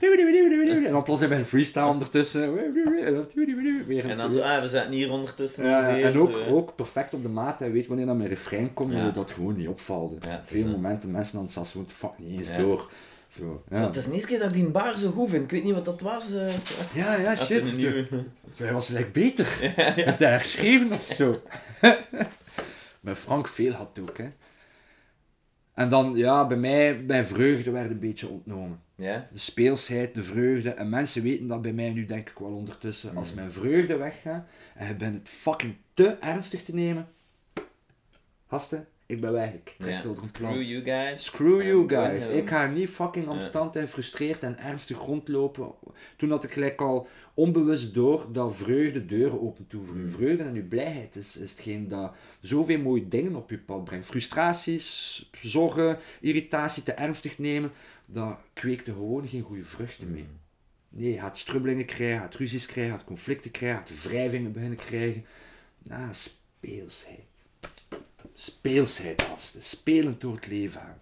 [0.86, 2.44] En dan plots hebben we een freestyle ondertussen.
[2.44, 3.28] En dan
[3.88, 5.66] weer een En dan zo, ah, we zaten hier ondertussen.
[5.66, 7.60] ja, en ook, zo, ook perfect op de maat.
[7.60, 10.16] Hij weet wanneer dat mijn refrein komt, dat dat gewoon niet opvalde.
[10.28, 12.90] Het Veel momenten, mensen dan zelfs gewoon, fuck, niet eens door.
[13.38, 13.78] Zo, ja.
[13.78, 15.44] Zo, het is de eerste keer dat ik die bar zo goed vind.
[15.44, 16.34] Ik weet niet wat dat was.
[16.34, 16.54] eh.
[16.94, 17.64] ja, ja, shit.
[18.56, 19.48] Hij was like beter.
[20.06, 21.42] Heeft hij geschreven of zo?
[23.02, 24.30] bij Frank Veel had het ook, hè.
[25.74, 28.80] En dan, ja, bij mij, mijn vreugde werd een beetje ontnomen.
[28.96, 29.28] Ja?
[29.32, 30.70] De speelsheid, de vreugde.
[30.70, 33.12] En mensen weten dat bij mij nu, denk ik wel ondertussen.
[33.12, 33.18] Mm.
[33.18, 37.08] Als mijn vreugde weggaat en je bent het fucking te ernstig te nemen.
[38.48, 39.54] Gasten, ik ben weg.
[39.54, 40.52] Ik trek over een plan.
[40.54, 41.24] Screw you guys.
[41.24, 42.28] Screw you I'm guys.
[42.28, 45.72] Ik ga niet fucking ambetant en frustreerd en ernstig rondlopen.
[46.18, 50.12] Toen had ik gelijk al onbewust door dat vreugde deuren open toe voor Mm.
[50.12, 54.06] vreugde en uw blijheid is, is hetgeen dat zoveel mooie dingen op je pad brengt.
[54.06, 57.72] Frustraties, zorgen, irritatie te ernstig nemen,
[58.06, 60.22] dat kweekt er gewoon geen goede vruchten mee.
[60.22, 60.42] Mm.
[60.90, 64.04] Nee, je gaat strubbelingen krijgen, je gaat ruzies krijgen, je gaat conflicten krijgen, je gaat
[64.04, 65.26] wrijvingen beginnen krijgen.
[65.84, 67.33] Ja, speelsheid.
[68.34, 69.62] Speelsheid, gasten.
[69.62, 70.98] Spelend door het leven gaan.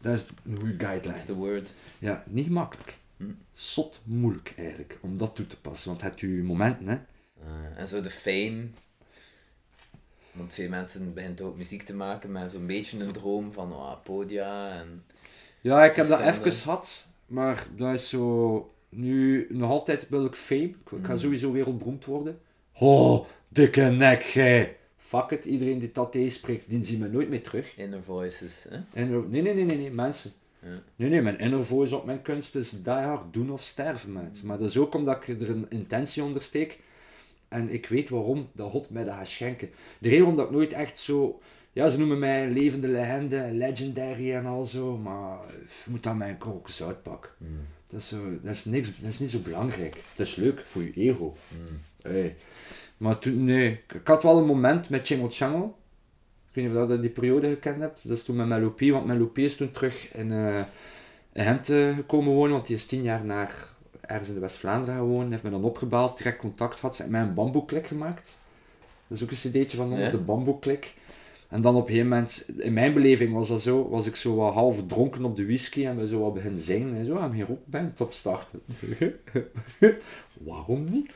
[0.00, 1.12] Dat is een goede guideline.
[1.12, 1.74] That's the word.
[1.98, 2.98] Ja, niet gemakkelijk.
[3.16, 3.24] Hm.
[3.52, 5.90] Zot moeilijk eigenlijk, om dat toe te passen.
[5.90, 6.94] Want het je momenten, hè.
[7.44, 8.66] Eh, en zo de fame.
[10.32, 14.02] Want veel mensen beginnen ook muziek te maken met zo'n beetje een droom van oh,
[14.02, 15.04] podia en...
[15.60, 18.72] Ja, ik heb dat even gehad, maar dat is zo...
[18.88, 20.62] Nu, nog altijd wil ik fame.
[20.62, 22.40] Ik, ga sowieso wereldberoemd worden.
[22.72, 24.76] Oh, dikke nek, gij.
[25.10, 27.76] Fuck it, iedereen die dat spreekt, die zien me nooit meer terug.
[27.76, 28.66] Inner voices.
[28.68, 29.00] Hè?
[29.00, 30.32] Inner- nee, nee, nee, nee, nee, mensen.
[30.62, 30.68] Ja.
[30.96, 34.40] Nee, nee, mijn inner voice op mijn kunst is die hard doen of sterven, maat.
[34.42, 36.78] Maar dat is ook omdat ik er een intentie onder steek.
[37.48, 39.70] En ik weet waarom dat God mij dat gaat schenken.
[39.98, 41.40] De reden dat ik nooit echt zo...
[41.72, 45.38] Ja, ze noemen mij levende legende, legendary en al zo, maar
[45.84, 47.30] je moet dat mijn kokos uitpakken.
[47.86, 49.96] Dat is, zo, dat, is niks, dat is niet zo belangrijk.
[50.16, 51.36] Dat is leuk voor je ego.
[52.02, 52.36] Hey.
[53.00, 55.64] Maar toen, nee, ik had wel een moment met Chingo Chango.
[56.48, 58.08] Ik weet niet of je die periode gekend hebt.
[58.08, 60.62] Dat is toen met Melopie, want Melopie is toen terug in, eh
[61.32, 63.54] in Gent eh, gekomen wonen, want die is tien jaar naar
[64.00, 65.30] ergens in de West-Vlaanderen gaan wonen.
[65.30, 68.38] heeft me dan opgebeld, direct contact gehad, ze heeft mij een bamboeklik gemaakt.
[69.06, 70.10] Dat is ook een cd'tje van ons, Ja.
[70.10, 70.94] de bamboeklik.
[71.50, 74.34] En dan op een gegeven moment, in mijn beleving was dat zo, was ik zo
[74.34, 77.32] wat half dronken op de whisky en we zo wat beginnen zingen en zo, en
[77.34, 78.60] geen rockband opstarten.
[80.32, 81.12] Waarom niet?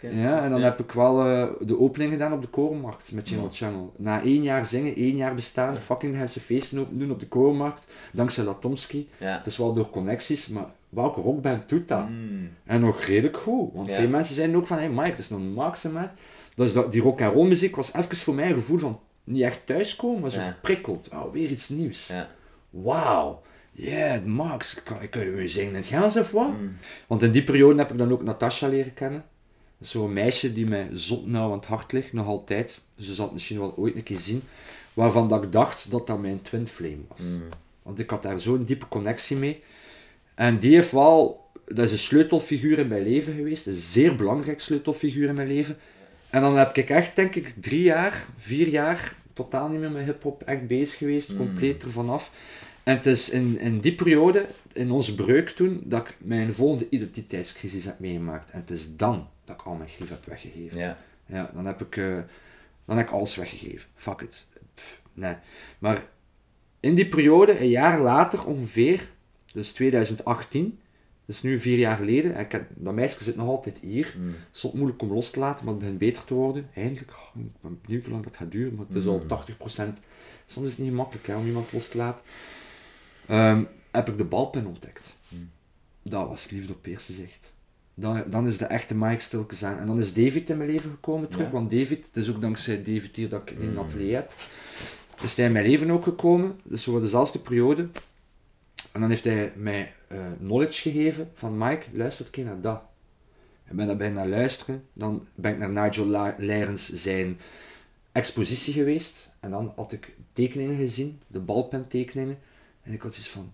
[0.00, 0.10] Ja.
[0.10, 3.48] Ja, en dan heb ik wel eh, de opening gedaan op de Korenmarkt met Channel
[3.52, 3.92] Channel.
[3.96, 7.84] Na één jaar zingen, één jaar bestaan, fucking Gentse feesten open doen op de Korenmarkt,
[8.12, 9.08] dankzij Latomski.
[9.18, 9.36] Ja.
[9.36, 12.08] Het is wel door connecties, maar welke rockband doet dat?
[12.08, 12.48] Mm.
[12.64, 13.96] En nog redelijk goed, want Ja.
[13.96, 16.08] veel mensen zeiden ook van, hey Mike, het is nog een.
[16.54, 19.42] Dus dat, die rock en roll muziek was even voor mij een gevoel van niet
[19.42, 20.56] echt thuiskomen, maar zo Ja.
[21.10, 22.06] Wauw, weer iets nieuws.
[22.06, 22.30] Ja.
[22.70, 26.48] Wauw, yeah, Max, kan ik je zingen in het Gaans of wat?
[26.48, 26.70] Mm.
[27.06, 29.24] Want in die periode heb ik dan ook Natasha leren kennen.
[29.80, 32.80] Zo'n meisje die mij zot nauw aan het hart ligt, nog altijd.
[32.96, 34.42] Ze zal het misschien wel ooit een keer zien.
[34.94, 37.20] Waarvan dat ik dacht dat dat mijn twin flame was.
[37.82, 39.62] Want ik had daar zo'n diepe connectie mee.
[40.34, 41.46] En die heeft wel...
[41.64, 43.66] Dat is een sleutelfiguur in mijn leven geweest.
[43.66, 45.76] Een zeer belangrijk sleutelfiguur in mijn leven.
[46.30, 49.16] En dan heb ik echt, denk ik, drie jaar, vier jaar...
[49.32, 51.36] Totaal niet meer met hip-hop echt bezig geweest.
[51.36, 52.30] Compleet ervan af.
[52.82, 56.86] En het is in, in die periode, in onze breuk toen, dat ik mijn volgende
[56.90, 58.50] identiteitscrisis heb meegemaakt.
[58.50, 60.78] En het is dan dat ik al mijn grief heb weggegeven.
[60.78, 60.98] Ja.
[61.26, 62.18] Ja, dan heb ik, eh,
[62.84, 63.88] dan heb ik alles weggegeven.
[63.94, 64.48] Fuck it.
[64.74, 65.34] Pff, nee.
[65.78, 66.02] Maar
[66.80, 69.08] in die periode, een jaar later ongeveer,
[69.52, 70.78] dus 2018, dat
[71.28, 74.14] is nu vier jaar geleden, en ik heb, dat meisje zit nog altijd hier.
[74.18, 74.26] Mm.
[74.26, 76.68] Het is wat moeilijk om los te laten, maar het begint beter te worden.
[76.74, 79.98] Eindelijk, oh, ik ben benieuwd hoe lang dat gaat duren, maar het is al 80%.
[80.46, 82.22] Soms is het niet gemakkelijk hè, om iemand los te laten.
[83.26, 85.18] Ehm, heb ik de balpen ontdekt.
[86.02, 87.52] Dat was liefde op eerste zicht.
[87.94, 89.78] Dan, dan is de echte Mike stilkens aan.
[89.78, 91.46] En dan is David in mijn leven gekomen terug.
[91.46, 91.52] Ja.
[91.52, 94.32] Want David, het is ook dankzij David hier dat ik in een atelier heb.
[95.22, 96.60] Is hij in mijn leven ook gekomen.
[96.62, 97.88] Dus zo dezelfde periode.
[98.92, 102.82] En dan heeft hij mij eh, knowledge gegeven van Mike, luister een keer naar dat.
[103.68, 104.84] Ik ben daar bij naar luisteren.
[104.92, 106.06] Dan ben ik naar Nigel
[106.38, 107.38] Leyrens zijn
[108.12, 109.36] expositie geweest.
[109.40, 112.38] En dan had ik tekeningen gezien, de balpentekeningen.
[112.82, 113.52] En ik had zoiets van...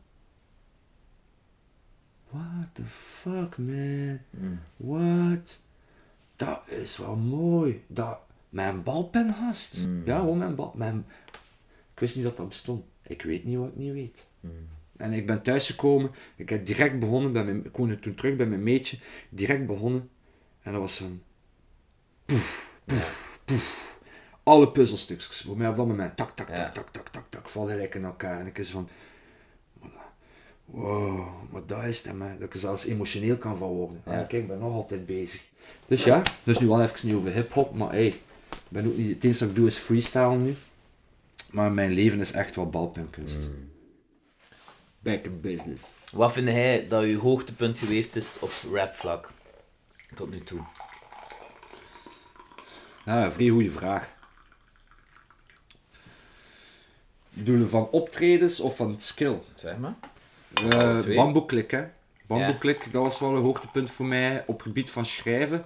[2.31, 4.19] What the fuck, man?
[4.31, 4.61] Mm.
[4.77, 5.63] What?
[6.37, 7.85] Dat is wel mooi.
[7.87, 8.19] Dat...
[8.49, 9.87] Mijn balpenhast.
[9.87, 10.03] Mm.
[10.05, 10.73] Ja, gewoon mijn bal...
[10.77, 11.07] Mijn...
[11.95, 12.85] Ik wist niet dat dat bestond.
[13.03, 14.27] Ik weet niet wat ik niet weet.
[14.41, 14.51] Mm.
[14.97, 16.11] En ik ben thuisgekomen.
[16.37, 17.65] Ik heb direct begonnen bij mijn...
[17.65, 18.99] Ik woonde toen terug bij mijn meetje.
[19.29, 20.11] Direct begonnen.
[20.63, 21.23] En dat was zo'n...
[22.25, 23.99] Poef, poef, poef.
[24.43, 25.41] Alle puzzelstukjes.
[25.41, 26.17] Voor mij op dat moment.
[26.17, 26.71] Tak, tak, tak, Ja.
[26.71, 27.49] tak, tak, tak, tak.
[27.49, 28.41] Vallen gelijk in elkaar.
[28.41, 28.89] En ik is van...
[30.65, 32.39] Wow, maar dat is het, hè.
[32.39, 34.03] Dat ik zelfs emotioneel kan van worden.
[34.07, 34.13] Ja.
[34.13, 35.43] Kijk, ik ben nog altijd bezig.
[35.87, 38.15] Dus ja, dus nu wel even niet over hip-hop, maar hey,
[38.69, 40.55] ben ook niet, het enige dat ik doe is freestyle nu.
[41.51, 43.51] Maar mijn leven is echt wel balpenkunst.
[45.05, 45.97] Back in business.
[46.13, 49.31] Wat vind hij dat uw hoogtepunt geweest is op rapvlak?
[50.15, 50.61] Tot nu toe.
[53.05, 54.09] Ja, een vrij goede vraag.
[57.31, 59.39] Bedoel je van optredens of van skill?
[59.55, 59.95] Zeg maar.
[61.01, 61.17] Twee.
[61.17, 61.85] Bamboeklik, hè.
[62.27, 65.65] Bamboeklik, dat was wel een hoogtepunt voor mij op het gebied van schrijven.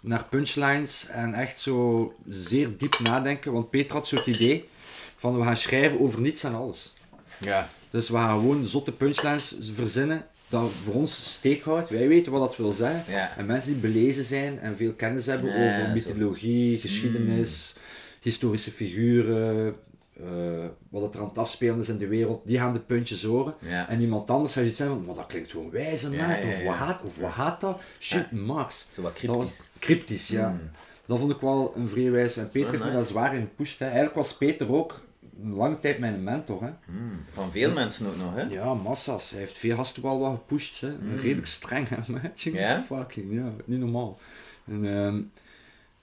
[0.00, 3.52] Naar punchlines en echt zo zeer diep nadenken.
[3.52, 4.68] Want Peter had zo het idee
[5.16, 6.94] van we gaan schrijven over niets en alles.
[7.38, 7.68] Ja.
[7.90, 11.88] Dus we gaan gewoon zotte punchlines verzinnen dat voor ons steek houdt.
[11.90, 13.12] Wij weten wat dat wil zeggen.
[13.12, 13.32] Ja.
[13.36, 17.76] En mensen die belezen zijn en veel kennis hebben Ja, over mythologie, geschiedenis,
[18.20, 19.74] historische figuren,
[20.20, 23.54] eh, wat er aan het afspelen is in de wereld, die gaan de puntjes horen.
[23.60, 23.88] Ja.
[23.88, 26.12] En iemand anders zou iets zeggen van, dat klinkt gewoon Ja, man.
[26.12, 27.80] ja, Of, wat haat, of wat haat dat?
[28.00, 28.86] Shit, Max.
[28.94, 29.70] Zo wat was cryptisch.
[29.78, 30.48] cryptisch, ja.
[30.48, 30.70] Mm.
[31.06, 32.40] Dat vond ik wel een vrij wijze.
[32.40, 33.78] En Peter Ah, heeft me daar zwaar in gepusht.
[33.78, 33.84] Hè.
[33.84, 35.00] Eigenlijk was Peter ook
[35.42, 36.62] lange tijd mijn mentor.
[36.62, 36.70] Hè.
[36.86, 37.24] Mm.
[37.32, 38.42] Van veel mensen ook nog, hè?
[38.42, 39.30] Ja, massa's.
[39.30, 40.80] Hij heeft veel gasten wel wat gepusht.
[40.80, 40.94] Hè.
[41.20, 42.82] Redelijk streng, hè, maatje.
[42.86, 43.52] Fucking, ja.
[43.64, 44.18] Niet normaal.
[44.64, 45.22] En, ehm,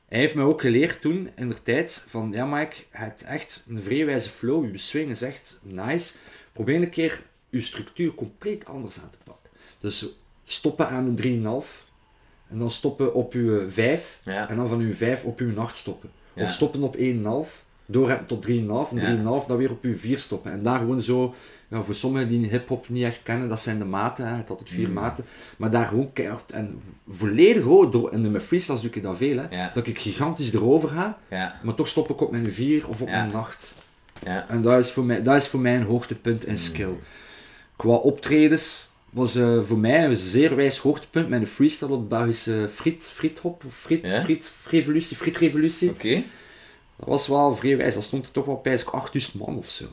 [0.08, 3.64] hij heeft me ook geleerd toen, in de tijd, van ja Mike, je hebt echt
[3.68, 4.72] een vrij wijze flow.
[4.72, 6.14] Je swing is echt nice.
[6.52, 9.50] Probeer een keer je structuur compleet anders aan te pakken.
[9.80, 10.06] Dus
[10.44, 11.16] stoppen aan een
[11.64, 11.92] 3,5.
[12.50, 14.20] En dan stoppen op uw 5.
[14.24, 14.50] Ja.
[14.50, 16.12] En dan van uw 5 op uw 8 stoppen.
[16.34, 16.44] Ja.
[16.44, 17.63] Of stoppen op 1,5.
[17.86, 18.92] Doorreppen tot 3,5.
[18.92, 19.40] En Ja.
[19.42, 20.52] 3,5 dan weer op uw 4 stoppen.
[20.52, 21.36] En daar gewoon zo,
[21.68, 24.28] ja, voor sommigen die hip-hop niet echt kennen, dat zijn de maten.
[24.28, 24.36] Hè.
[24.36, 24.94] Het had het vier Mm.
[24.94, 25.26] maten.
[25.58, 27.92] Maar daar gewoon keihard en volledig hoor.
[27.92, 29.38] Door, en met freestyles doe ik dat veel.
[29.38, 29.46] Hè.
[29.58, 29.72] Ja.
[29.74, 31.18] Dat ik gigantisch erover ga.
[31.30, 31.60] Ja.
[31.64, 33.76] Maar toch stop ik op mijn 4 of op mijn 8.
[34.26, 34.46] Ja.
[34.50, 36.94] En dat is voor mij, dat is voor mij een hoogtepunt in skill.
[37.76, 42.70] Qua optredens was eh, voor mij een zeer wijs hoogtepunt met een freestyle op Belgische
[42.74, 44.22] friet, friethop, of friet, Ja?
[44.22, 45.90] friet, revolutie.
[45.90, 46.24] Oké.
[46.98, 47.94] Dat was wel vrij wijs.
[47.94, 49.86] Dat stond er toch wel bij 8000 man of zo.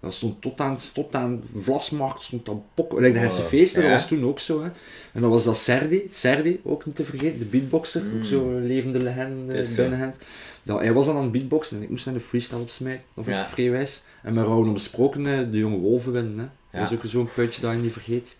[0.00, 2.92] Dat stond tot aan, tot aan Vlasmarkt, stond aan Pok.
[2.92, 4.62] Like de Hesse feesten, dat was toen ook zo.
[4.62, 4.68] Hè.
[5.12, 8.98] En dan was dat Serdi, Serdi ook niet te vergeten, de beatboxer, ook zo'n levende
[8.98, 10.16] legende, binnenhand.
[10.62, 13.04] Dat, hij was dan aan het beatboxen en ik moest naar de freestyle opsmijten.
[13.14, 13.48] Dat vond ik Ja.
[13.48, 14.02] vrij wijs.
[14.22, 16.38] En met Rauwen besproken, eh, de jonge wolven winnen.
[16.38, 16.78] Hè.
[16.78, 16.82] Ja.
[16.84, 18.38] Dat is ook zo'n puntje dat je niet vergeet.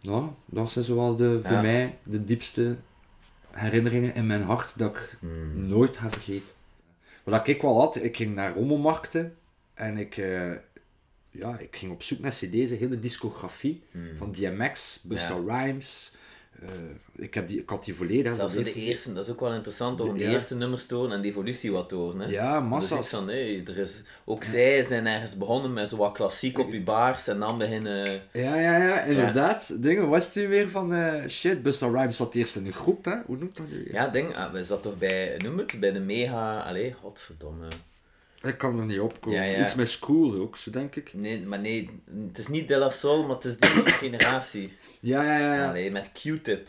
[0.00, 1.60] Nou, dat zijn zowel de, voor Ja.
[1.62, 2.76] mij de diepste
[3.50, 5.66] herinneringen in mijn hart dat ik Mm.
[5.68, 6.46] nooit ga vergeten.
[7.30, 9.36] Wat ik wel had, ik ging naar rommelmarkten
[9.74, 10.52] en ik, eh,
[11.30, 13.82] ja, ik ging op zoek naar cd's, een hele discografie
[14.16, 15.34] van DMX, Busta.
[15.46, 16.16] Rhymes.
[16.62, 16.68] Eh,
[17.24, 18.34] ik, heb die, ik had die volledig.
[18.34, 20.30] Zelfs van de eerste, dat is ook wel interessant om de Ja.
[20.30, 22.20] eerste nummers te horen en de evolutie wat te horen.
[22.20, 22.26] Hè?
[22.28, 22.98] Ja, Dus massa's.
[22.98, 26.72] ik van, nee, er is, ook zij zijn ergens begonnen met zo wat klassiek op
[26.72, 28.22] je baars en dan beginnen...
[28.32, 29.82] Ja, ja, ja, inderdaad.
[29.82, 33.16] Dingen, was het weer van, eh, shit, Busta Rhymes zat eerst in een groep, hè?
[33.26, 33.88] Hoe noemt dat nu?
[33.92, 36.60] Ja, ding, ah, we zat toch bij, noem het, bij de mega...
[36.60, 37.66] Allee, godverdomme.
[38.42, 39.38] Ik kan er niet opkomen.
[39.38, 39.62] Ja, ja.
[39.62, 41.14] Iets met school ook, zo denk ik.
[41.14, 44.72] Nee, maar nee, het is niet De La Soul, maar het is die generatie.
[45.00, 45.54] Ja, ja, ja.
[45.54, 45.68] ja.
[45.68, 46.68] Allee, met Q-tip.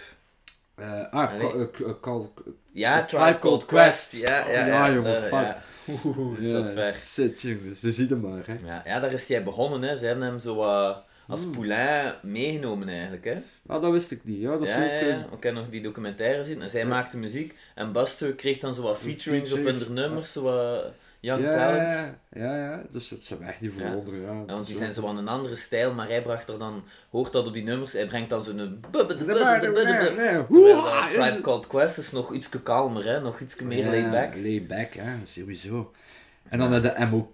[0.75, 1.39] Eh, ah.
[1.39, 2.23] Ka- eh, eh,
[2.71, 4.09] Ja, Tribe Called Quest.
[4.09, 4.23] Quest.
[4.27, 4.93] Ja, ja, Ja, ja.
[4.93, 5.55] jongen, fuck.
[6.05, 6.93] Oeh, het zat ver.
[6.93, 7.79] Zit, jongens.
[7.79, 8.55] Ze ziet hem maar, hè.
[8.65, 9.95] Ja, ja, daar is hij begonnen, hè.
[9.97, 10.61] Ze hebben hem zo
[11.27, 11.51] als Hmm.
[11.51, 13.37] poulain meegenomen eigenlijk, hè.
[13.67, 14.41] Ah, dat wist ik niet.
[14.41, 15.01] Ja, dat is ja, ook...
[15.01, 18.81] ja, heb nog die documentaire gezien en zij maakte muziek en Buster kreeg dan zo
[18.81, 21.93] wat featurings op hun nummers, zo wat young ja, talent.
[22.31, 22.83] Ja, ja, ja.
[22.91, 23.79] Dus het zou me echt niet Ja.
[23.79, 24.27] verwonderen, ja.
[24.33, 24.81] Ja, want die Zo.
[24.81, 27.63] zijn zo van een andere stijl, maar hij bracht er dan, hoort dat op die
[27.63, 30.45] nummers, hij brengt dan zo'n de de de de
[31.07, 34.35] is Tribe Called Quest is nog iets kalmer, hè, nog iets meer Ja, laid back.
[34.35, 35.25] Laid back, hè.
[35.25, 35.93] Sowieso.
[36.49, 37.33] En dan de MOP.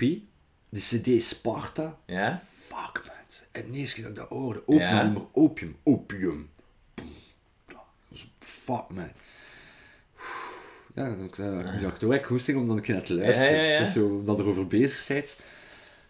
[0.70, 1.98] De CD Sparta.
[2.06, 2.42] Ja?
[2.68, 3.14] Fuck, man.
[3.52, 4.62] En ineens dat ik dat hoorde.
[4.66, 5.04] Opium, Ja.
[5.04, 6.50] nummer opium, opium.
[7.68, 9.12] Dat is Fuck, man.
[10.96, 13.52] Ja, dan dan- dan heb ik echt goesting om dan een keer naar te luisteren.
[13.56, 13.80] Ja, ja, ja.
[13.80, 15.38] Dus zo, omdat er over bezig bent.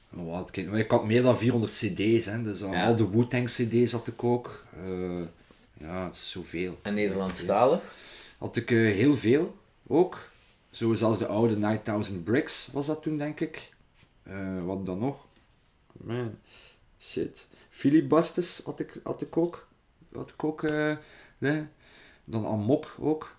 [0.09, 2.87] wat ik, maar ik had meer dan 400 cd's, hè, dus al- Ja.
[2.87, 4.63] al de Wu-Tang cd's had ik ook.
[4.83, 5.19] Eh,
[5.77, 6.79] ja, het is zoveel.
[6.81, 7.79] En Nederlandstalig?
[8.37, 9.55] Had ik eh, heel veel
[9.87, 10.29] ook.
[10.69, 13.69] Zoals de oude 9000 Bricks was dat toen, denk ik.
[14.23, 15.25] Eh, wat dan nog?
[15.93, 16.37] Man,
[16.99, 17.47] shit.
[17.69, 19.67] Filibusters had ik, had ik ook.
[20.13, 20.95] Had ik ook, eh,
[21.37, 21.63] nee.
[22.23, 23.35] Dan Amok ook.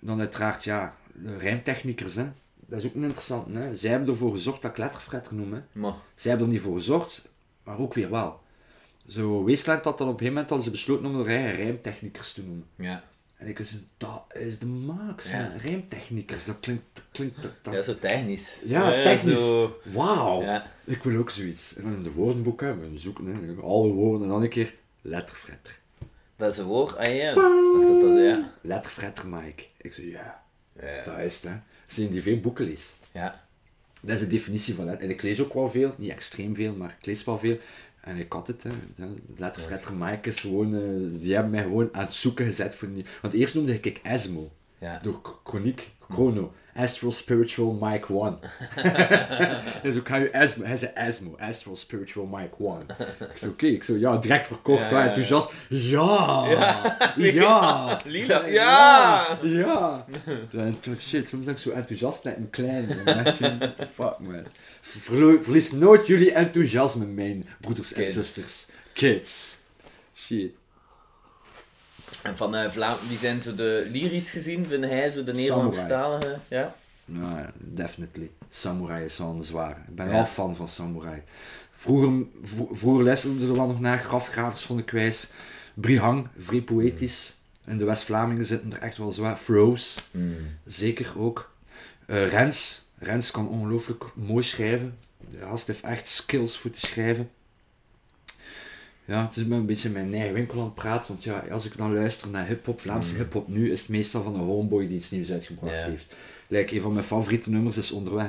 [0.00, 2.24] Dan uiteraard, ja, de rijmtechnikers, hè.
[2.66, 3.76] Dat is ook een interessant, hè.
[3.76, 5.60] Zij hebben ervoor gezorgd dat ik letterfretter noem, hè.
[5.72, 7.28] Maar, Zij hebben er niet voor gezorgd,
[7.64, 8.40] maar ook weer wel.
[9.08, 12.42] Zo, Wasteland had dan op een gegeven moment ze besloten om de eigen rijmtechnikers te
[12.42, 12.66] noemen.
[12.76, 13.04] ja.
[13.36, 15.52] En ik zei, dat is de max, Ja.
[15.64, 16.44] rijmtechnikers.
[16.44, 18.60] Dat klinkt, dat klinkt, dat, dat- Ja, zo technisch.
[18.64, 19.38] Ja, technisch.
[19.38, 20.66] Zo, Wauw, ja.
[20.84, 21.76] ik wil ook zoiets.
[21.76, 24.74] En dan in de woordenboek hebben we zoeken, hè, alle woorden en dan een keer
[25.00, 25.78] letterfretter.
[26.40, 26.96] Dat is een woord.
[26.96, 28.50] Ah ja, dacht dat dat is, ja.
[28.60, 29.62] Letterfretter Mike.
[29.80, 30.42] Ik zei, ja,
[30.80, 31.02] Ja.
[31.04, 31.56] dat is het, hè.
[32.02, 32.96] Je die veel boeken leest.
[33.12, 33.44] Ja.
[34.02, 35.04] Dat is de definitie van letter.
[35.04, 37.58] En ik lees ook wel veel, niet extreem veel, maar ik lees wel veel.
[38.00, 38.70] En ik had het, hè.
[39.36, 43.04] Letterfretter Mike is gewoon, eh, die hebben mij gewoon aan het zoeken gezet voor die...
[43.22, 44.52] Want eerst noemde ik ik Esmo.
[44.80, 44.98] Ja.
[45.02, 46.52] Door K- Chroniek, Chrono.
[46.74, 48.38] Astral Spiritual Mike 1.
[49.82, 52.86] dus ik ga je Asmo, hij zei Asmo, Astral Spiritual Mike 1.
[53.30, 55.50] Ik zei oké, ik zo ja, direct verkocht, Ja, ja, enthousiast.
[55.68, 56.46] Ja!
[57.16, 57.98] Ja!
[58.04, 58.46] Lila.
[58.46, 59.38] Ja!
[59.42, 60.06] Ja!
[60.52, 62.88] En shit, soms ben ik zo enthousiast met een klein.
[63.34, 63.50] zo,
[63.94, 64.44] Fuck man.
[64.80, 68.14] Verlies nooit jullie enthousiasme, mijn broeders en Kids.
[68.14, 68.66] zusters.
[68.92, 69.58] Kids.
[70.14, 70.52] Shit.
[72.22, 74.66] En van eh Vlaam, wie zijn zo de lyrisch gezien?
[74.66, 76.36] Vind hij zo de Nederlandstalige?
[76.48, 76.74] Ja.
[77.04, 78.30] Nou, ja, definitely.
[78.48, 79.76] Samurai is wel een zware.
[79.88, 80.12] Ik ben Ja.
[80.12, 81.22] wel fan van Samurai.
[81.72, 85.30] Vroeger, vro- vroeger luisterde er wel nog naar grafgravers van de kwijs.
[85.74, 87.34] Brihang, vrij poëtisch.
[87.66, 89.36] In de West-Vlamingen zitten er echt wel zwaar.
[89.36, 90.00] Froze,
[90.66, 91.50] zeker ook.
[92.06, 92.82] Eh, Rens.
[92.98, 94.98] Rens kan ongelooflijk mooi schrijven.
[95.30, 97.30] De gast heeft echt skills voor te schrijven.
[99.10, 101.08] Ja, het is me een beetje mijn eigen winkel aan het praten.
[101.08, 104.34] Want ja, als ik dan luister naar hip-hop, Vlaamse hip-hop nu, is het meestal van
[104.34, 106.14] een homeboy die iets nieuws uitgebracht heeft.
[106.48, 108.28] Like, een van mijn favoriete nummers is Onderweg.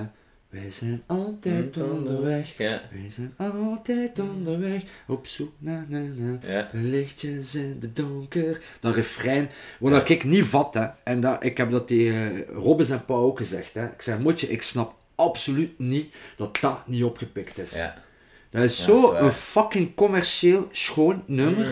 [0.49, 2.57] Wij zijn altijd onderweg.
[2.57, 2.81] Ja.
[2.91, 4.81] Wij zijn altijd onderweg.
[5.07, 6.69] Op zoek naar, naar Ja.
[6.71, 8.63] lichtjes in de donker.
[8.79, 10.87] Dat refrein, wat dat ik niet vat, hè.
[11.03, 13.85] En dat, ik heb dat tegen Robbes en Pauw ook gezegd, hè.
[13.85, 17.75] Ik zeg, motje, ik snap absoluut niet dat dat niet opgepikt is.
[17.75, 18.03] Ja.
[18.51, 19.23] Dat is zo dat is waar.
[19.23, 21.67] een fucking commercieel schoon nummer.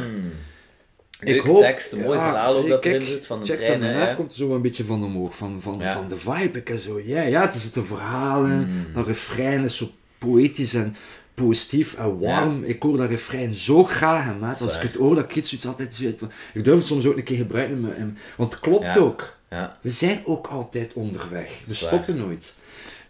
[1.19, 3.79] Leuke tekst, een mooi verhaal ook dat kijk, erin zit van de check trein.
[3.79, 5.93] dat, daar komt zo een beetje van omhoog, van, van, Ja.
[5.93, 6.59] van de vibe.
[6.59, 8.93] Ik en zo, ja, ja, het is de verhalen, Mm.
[8.93, 10.95] dat refrein is zo poëtisch en
[11.33, 12.63] positief en warm.
[12.63, 14.61] Ik hoor dat refrein zo graag, hè, maat.
[14.61, 16.87] Als ik het hoor, dat ik iets zoiets altijd zo uit van- Ik durf het
[16.87, 19.37] soms ook een keer gebruiken, in mijn- in- want het klopt ook.
[19.81, 21.51] We zijn ook altijd onderweg.
[21.65, 22.55] We stoppen nooit.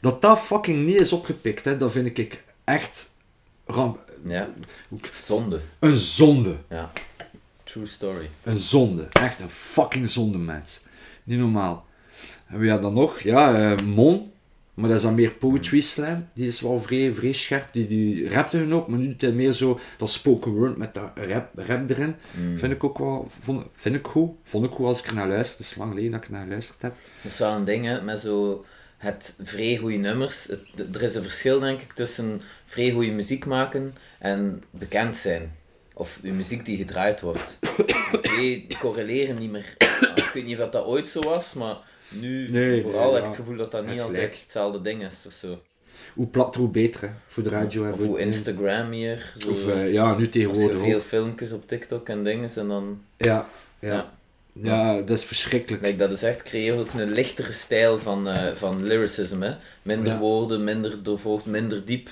[0.01, 3.11] Dat dat fucking niet is opgepikt, hè, dat vind ik echt
[3.69, 3.99] ramp.
[4.25, 4.49] ja.
[5.21, 5.59] Zonde.
[5.79, 6.55] Een zonde.
[6.69, 6.91] Ja.
[7.63, 8.29] True story.
[8.43, 9.07] Een zonde.
[9.11, 10.83] Echt een fucking zonde, maat.
[11.23, 11.85] Niet normaal.
[12.47, 13.19] En wie had dan nog?
[13.19, 14.31] Ja, eh, Mon.
[14.73, 16.27] Maar dat is dan meer poetry slam.
[16.33, 17.67] Die is wel vrij, vrij scherp.
[17.73, 20.93] Die, die rapte hun ook, maar nu doet hij meer zo dat spoken word met
[20.93, 22.15] dat rap, rap erin.
[22.57, 24.31] Vind ik ook wel, vond, vind ik goed.
[24.43, 25.57] Vond ik goed als ik er naar luister.
[25.57, 26.93] Het is lang geleden dat ik naar geluisterd heb.
[27.23, 28.65] Dat is wel een ding, hè, met zo
[28.99, 30.45] het vrij goede nummers.
[30.45, 35.55] Het- er is een verschil, denk ik, tussen vrij goede muziek maken en bekend zijn.
[35.93, 37.59] Of uw muziek die gedraaid wordt.
[38.21, 39.75] Die correleren niet meer.
[40.15, 41.77] Ik weet niet of dat ooit zo was, maar
[42.09, 43.27] nu Nee, vooral nee, heb ik ja.
[43.29, 45.61] het gevoel dat dat niet Het altijd hetzelfde ding is of zo.
[46.13, 47.09] Hoe platter, hoe beter, hè.
[47.27, 49.31] Voor de radio en Of hoe Instagram hier.
[49.37, 53.01] Zo, Of, eh, ja, nu tegenwoordig veel filmpjes op TikTok en dingen en dan...
[53.17, 53.93] Ja, ja.
[53.93, 54.17] Ja.
[54.53, 55.01] Ja.
[55.01, 55.81] dat is verschrikkelijk.
[55.81, 59.41] Kijk, dat is echt, creëert ook een lichtere stijl van, eh, van lyricism.
[59.41, 59.55] Hè?
[59.81, 60.19] Minder Ja.
[60.19, 62.09] woorden, minder doorvoogd, minder diep.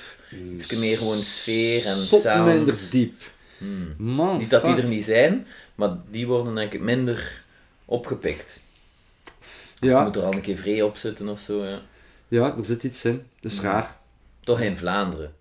[0.53, 2.53] Iets meer gewoon sfeer en Zot sound.
[2.55, 3.21] minder diep.
[3.57, 3.93] Hmm.
[3.97, 7.41] Man, Niet dat die er niet zijn, maar die worden denk ik minder
[7.85, 8.63] opgepikt.
[9.81, 9.99] Of Ja.
[9.99, 11.65] je moet er al een keer vrij op zitten of zo.
[11.65, 11.81] Ja.
[12.27, 13.23] Ja, er zit iets in.
[13.39, 13.97] Dat is raar.
[14.43, 15.33] Toch in Vlaanderen.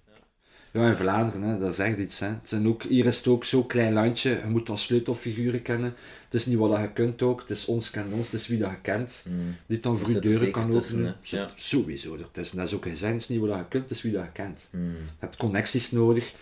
[0.76, 2.20] Ja, in Vlaanderen, hè, dat echt iets.
[2.20, 2.26] Hè.
[2.26, 4.30] Het zijn ook, hier is het ook zo'n klein landje.
[4.30, 5.94] Je moet al sleutelfiguren kennen.
[6.24, 7.40] Het is niet wat dat je kunt ook.
[7.40, 8.30] Het is ons kent ons.
[8.30, 9.26] Het is wie dat je kent.
[9.66, 11.16] Die dan voor je deuren kan openen.
[11.22, 11.50] Ja.
[11.54, 12.56] Sowieso ertussen.
[12.56, 13.12] Dat is ook gezegd.
[13.12, 13.82] Het is niet wat dat je kunt.
[13.82, 14.68] Het is wie dat je kent.
[14.70, 14.90] Hmm.
[14.90, 16.32] Je hebt connecties nodig.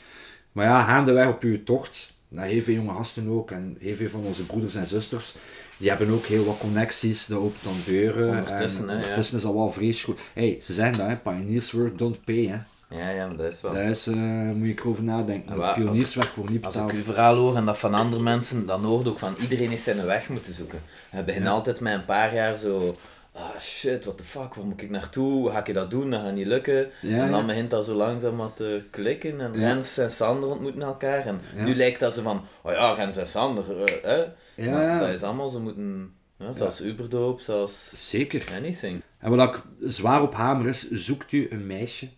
[0.53, 2.13] Maar ja, gaandeweg op je tocht.
[2.29, 3.51] Dat heel veel jonge gasten ook.
[3.51, 5.35] En heel veel van onze broeders en zusters.
[5.77, 7.27] Die hebben ook heel wat connecties.
[7.27, 8.29] Dat opent dan deuren.
[8.29, 9.17] Ondertussen, en hè, ja.
[9.17, 10.29] is dat wel vreselijk goed.
[10.35, 11.17] Hey, ze zeggen dat, hè.
[11.17, 12.59] Pioneers work don't pay, hè.
[12.89, 13.73] Ja, ja, maar dat is wel.
[13.73, 14.15] Daar is, eh,
[14.51, 15.75] moet je erover nadenken.
[15.75, 16.93] Pionierswerk wordt niet Als betaald.
[16.93, 19.85] ik uw verhaal hoor en dat van andere mensen, dan hoort ook van iedereen is
[19.85, 20.81] zijn weg moeten zoeken.
[21.11, 22.97] We beginnen altijd met een paar jaar zo
[23.35, 25.33] ah shit, what the fuck, waar moet ik naartoe?
[25.33, 26.11] Hoe ga ik dat doen?
[26.11, 26.91] Dat gaat niet lukken.
[27.03, 27.47] Ja, en dan ja.
[27.47, 29.53] begint dat zo langzaam wat te klikken en.
[29.53, 31.27] Rens en Sander ontmoeten elkaar.
[31.27, 34.25] En nu lijkt dat zo van, oh ja, Rens en Sander, eh,
[34.57, 34.71] hè?
[34.71, 38.45] Maar dat is allemaal zo moeten, ja, zoals Uberdoop, zoals Zeker.
[38.57, 39.03] anything.
[39.19, 42.09] En wat ik zwaar op hamer is, zoekt u een meisje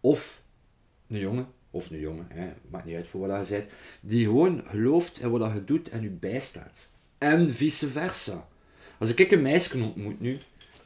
[0.00, 0.42] of
[1.08, 3.70] een jongen, of een jongen, hè, maakt niet uit voor wat je bent,
[4.00, 6.92] die gewoon gelooft in wat je doet en u bijstaat.
[7.18, 8.48] En vice versa.
[8.98, 10.38] Als ik een meisje ontmoet nu,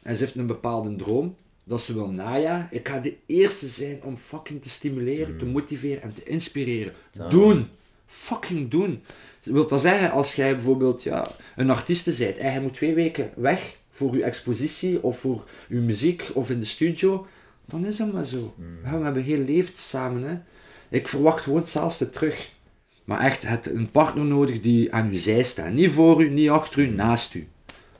[0.02, 4.02] en ze heeft een bepaalde droom, dat ze wil najagen, ik ga de eerste zijn
[4.02, 6.92] om fucking te stimuleren, te motiveren en te inspireren.
[7.30, 7.68] Doen!
[8.06, 9.02] Fucking doen!
[9.42, 13.30] Wilt dat zeggen, als jij bijvoorbeeld ja, een artieste bent en je moet twee weken
[13.36, 17.26] weg voor je expositie of voor je muziek of in de studio,
[17.72, 18.54] dan is dat maar zo.
[18.84, 20.22] Ja, we hebben heel leven samen.
[20.22, 20.38] Hè.
[20.88, 22.50] Ik verwacht gewoon hetzelfde terug.
[23.04, 25.72] Maar echt, het een partner nodig die aan uw zij staat.
[25.72, 27.48] Niet voor u, niet achter u, naast u.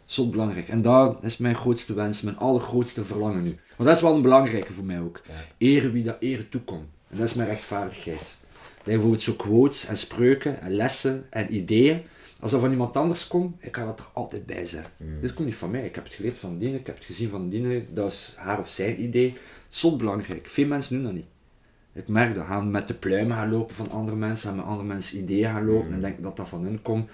[0.04, 0.68] Zo belangrijk.
[0.68, 3.56] En dat is mijn grootste wens, mijn allergrootste verlangen nu.
[3.76, 5.22] Want dat is wel een belangrijke voor mij ook.
[5.58, 6.86] Eren wie dat eren toekomt.
[7.08, 8.38] En dat is mijn rechtvaardigheid.
[8.76, 12.02] Dat bijvoorbeeld zo quotes en spreuken en lessen en ideeën.
[12.40, 14.84] Als dat van iemand anders komt, ik ga dat er altijd bij zijn.
[15.20, 15.84] Dit komt niet van mij.
[15.84, 17.82] Ik heb het geleerd van Dine, ik heb het gezien van Dine.
[17.92, 19.36] Dat is haar of zijn idee.
[19.72, 20.46] Zo belangrijk.
[20.46, 21.26] Veel mensen doen dat niet.
[21.92, 22.46] Ik merk dat.
[22.46, 25.64] Gaan met de pluimen gaan lopen van andere mensen en met andere mensen ideeën gaan
[25.64, 27.10] lopen en denken dat dat van hun komt.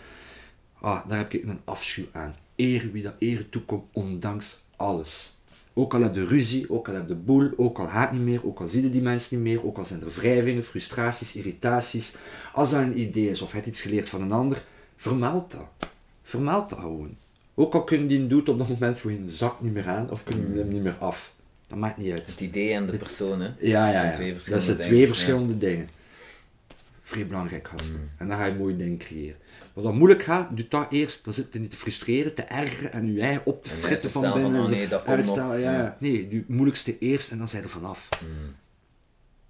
[0.80, 2.34] Ah, daar heb ik een afschuw aan.
[2.56, 5.36] Eren wie dat eren toekomt, ondanks alles.
[5.72, 8.46] Ook al heb je ruzie, ook al heb je boel, ook al haat niet meer,
[8.46, 12.16] ook al zie je die mensen niet meer, ook al zijn er wrijvingen, frustraties, irritaties.
[12.52, 14.64] Als dat een idee is of het iets geleerd van een ander,
[14.96, 15.90] vermeld dat.
[16.22, 17.16] Vermeld dat gewoon.
[17.54, 20.24] Ook al kunnen die doet op dat moment voor je zak niet meer aan of
[20.24, 21.36] kunnen die hem niet meer af.
[21.68, 22.30] Dat maakt niet uit.
[22.30, 23.46] Het idee en de persoon, hè.
[23.46, 24.12] Ja, ja, zijn ja.
[24.12, 24.90] twee dat verschillende zijn dingen.
[24.90, 25.06] twee Ja.
[25.06, 25.88] verschillende dingen.
[27.02, 28.00] Vrij belangrijk, gasten.
[28.00, 28.10] Mm.
[28.18, 29.36] En dan ga je mooie dingen creëren.
[29.72, 31.24] Wat dan moeilijk gaat, doe dat eerst.
[31.24, 34.10] Dan zit je niet te frustreren, te ergeren en je eigen op te En fritten
[34.10, 34.52] van binnen.
[34.52, 35.72] van, oh nee, dat komt uitstellen, ja.
[35.72, 35.96] Ja.
[36.00, 38.08] Nee, doe het moeilijkste eerst en dan zijn er vanaf.
[38.22, 38.54] Mm.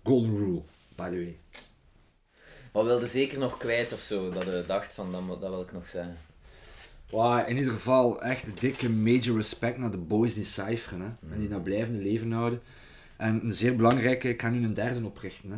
[0.03, 0.63] Golden rule,
[0.97, 1.37] by the way.
[2.73, 5.73] Wat wilde zeker nog kwijt of zo, dat je dacht van, dat, dat wil ik
[5.73, 6.17] nog zeggen.
[7.11, 11.35] Wow, in ieder geval echt een dikke major respect naar de boys die cijferen hè?
[11.35, 12.61] en die dat blijvende leven houden.
[13.17, 15.51] En een zeer belangrijke, ik ga nu een derde oprichten.
[15.51, 15.57] Hè?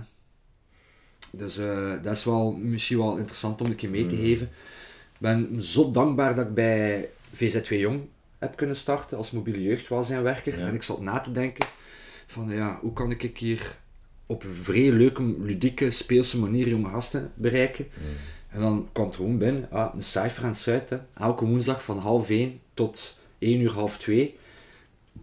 [1.30, 4.46] Dus eh, dat is wel misschien wel interessant om een keer mee te geven.
[5.12, 8.00] Ik ben zo dankbaar dat ik bij VZ2 Jong
[8.38, 10.58] heb kunnen starten als mobiele jeugdwelzijnwerker.
[10.58, 10.66] Ja.
[10.66, 11.66] En ik zat na te denken
[12.26, 13.78] van ja, hoe kan ik hier
[14.26, 17.88] op een vrij leuke, ludieke, speelse manier jonge gasten bereiken.
[18.50, 20.90] En dan kwam het gewoon binnen, ah, een cijfer aan het Zuid.
[20.90, 20.98] hè.
[21.18, 24.38] Elke woensdag van half 1 tot 1 uur, half 2.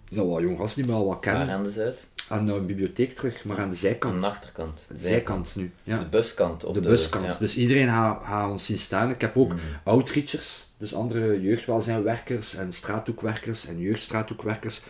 [0.09, 1.49] Dat wel jong gasten die me al wat Waar kennen.
[1.55, 2.07] aan de zuid?
[2.30, 4.13] Aan de bibliotheek terug, maar aan de zijkant.
[4.13, 4.86] Aan de achterkant.
[4.89, 5.71] de zijkant nu.
[5.84, 5.99] Ja.
[5.99, 6.63] De buskant.
[6.63, 7.25] Of de buskant.
[7.25, 7.32] ja.
[7.32, 7.38] Mm.
[7.39, 9.09] Dus iedereen gaat gaat ons zien staan.
[9.09, 9.53] Ik heb ook
[9.84, 14.82] outreachers, dus andere jeugdwelzijnwerkers en straathoekwerkers en jeugdstraathoekwerkers.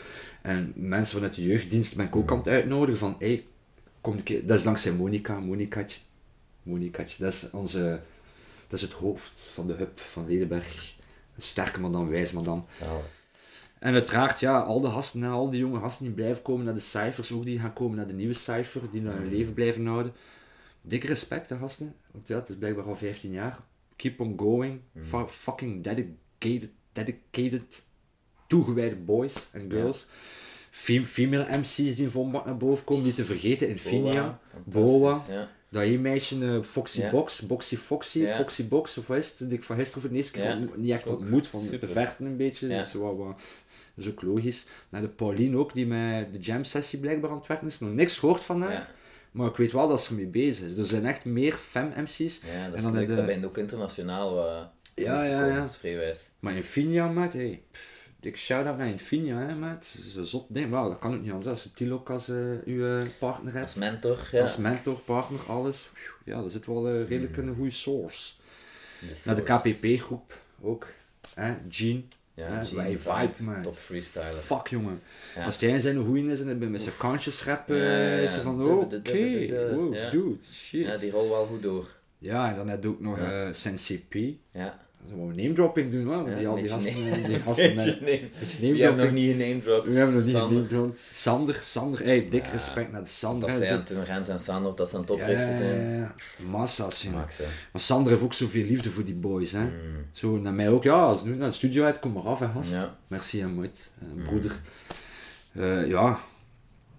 [0.41, 3.45] En mensen vanuit de jeugddienst ben ik ook aan het uitnodigen van, hey,
[4.01, 4.45] kom een keer.
[4.47, 5.99] Dat is dankzij Monica, Monicatje.
[6.63, 7.99] Monicatje, dat is onze,
[8.67, 10.95] dat is het hoofd van de hub van Ledenberg.
[11.35, 12.61] Een sterke madame, wijze madame.
[12.69, 13.05] Zalig.
[13.79, 16.79] En uiteraard, ja, al de gasten, al die jonge gasten die blijven komen naar de
[16.79, 20.13] cijfers, ook die gaan komen naar de nieuwe cijfer, die naar hun leven blijven houden.
[20.81, 21.95] Dikke respect, hè, gasten.
[22.11, 23.59] Want ja, het is blijkbaar al 15 jaar.
[23.95, 24.79] Keep on going.
[25.01, 27.83] Fu- fucking dedicated, dedicated,
[28.47, 30.07] toegewijde boys en girls.
[30.71, 33.69] Fem- female MC's die in naar boven komen, die te vergeten.
[33.69, 35.21] Infinia, Boa.
[35.29, 35.49] Ja.
[35.69, 37.09] Dat één meisje, eh, Foxy.
[37.09, 38.35] Box, Boxy Foxy, Ja.
[38.35, 39.49] Foxy Box, of wat is het?
[39.49, 41.79] Die ik van gisteren voor de eerste keer niet echt ontmoet, van super.
[41.79, 42.85] te verten een beetje.
[42.85, 43.37] Zo wat, wat,
[43.95, 44.67] dat is ook logisch.
[44.89, 47.79] En de Pauline ook, die met de jam sessie blijkbaar aan het werken is.
[47.79, 48.91] Nog niks gehoord van haar.
[49.31, 50.77] Maar ik weet wel dat ze ermee bezig is.
[50.77, 52.17] Er zijn echt meer fem-MC's.
[52.53, 53.07] Ja, dat En is dan leuk.
[53.07, 55.59] de- Dat ben ook internationaal wat Ja, ja, komen, ja.
[55.59, 56.29] Dat is.
[56.39, 60.69] Maar Infinia, maat, hey, pff, dik shout-out naar Infinia, hè, is een zot ding.
[60.69, 61.47] Wauw, dat kan ook niet anders.
[61.49, 63.65] Als je Tilo ook als eh, uw eh, partner hebt.
[63.65, 64.41] Als mentor, ja.
[64.41, 65.89] Als mentor, partner, alles.
[66.25, 68.33] Ja, dat zit wel eh, redelijk een goede source.
[68.99, 69.43] De Naar de.
[69.43, 70.87] KPP-groep ook.
[71.33, 71.55] Hè?
[71.69, 72.01] Gene.
[72.33, 73.61] Ja, hè, Gene wij Vibe, vibe, man.
[73.61, 74.33] top freestyler.
[74.33, 75.01] Fuck, jongen.
[75.35, 75.45] Ja.
[75.45, 78.17] Als jij zijn goeie is en met zijn kantjes rap, Ja, ja, ja.
[78.17, 80.09] is ze van, oké, wow, Ja.
[80.09, 80.81] dude, shit.
[80.85, 81.95] Ja, Ja, die rol wel goed door.
[82.19, 83.45] en dan heb je ook nog Ja.
[83.45, 84.37] eh Sensei P.
[84.51, 84.86] Ja.
[85.15, 86.29] Wel name dropping doen, hoor.
[86.29, 86.93] Ja, die, al die gasten,
[87.23, 89.61] die gasten met- name- We hebben nog niet een.
[89.63, 90.65] We hebben nog niet Sander.
[90.65, 90.99] genamedropt.
[90.99, 92.51] Sander, Sander, hey, dik Ja.
[92.51, 93.49] respect naar de Sander.
[93.49, 95.05] Dat zijn toen Rens en Sander, dat zijn.
[95.17, 96.13] ja, ja.
[96.51, 97.25] Massa's, jongen.
[97.71, 99.63] Maar Sander heeft ook zoveel liefde voor die boys, hè.
[99.63, 99.71] Mm.
[100.11, 102.47] Zo naar mij ook, ja, als nu naar de studio uit, kom maar af, hè,
[102.47, 102.71] gast.
[103.07, 103.91] Merci, hè, moed.
[104.01, 104.51] Eh, broeder.
[105.53, 106.19] Eh, ja,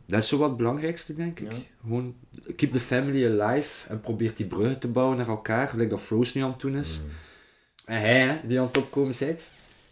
[0.06, 1.52] dat is zo wat het belangrijkste, denk ik.
[1.52, 1.59] Ja.
[1.82, 2.14] Gewoon,
[2.56, 6.34] keep the family alive en probeer die bruggen te bouwen naar elkaar, gelijk dat Froos
[6.34, 7.00] nu aan het doen is.
[7.04, 7.11] Mm.
[7.89, 9.51] En hij, hè, die aan het opkomen zit.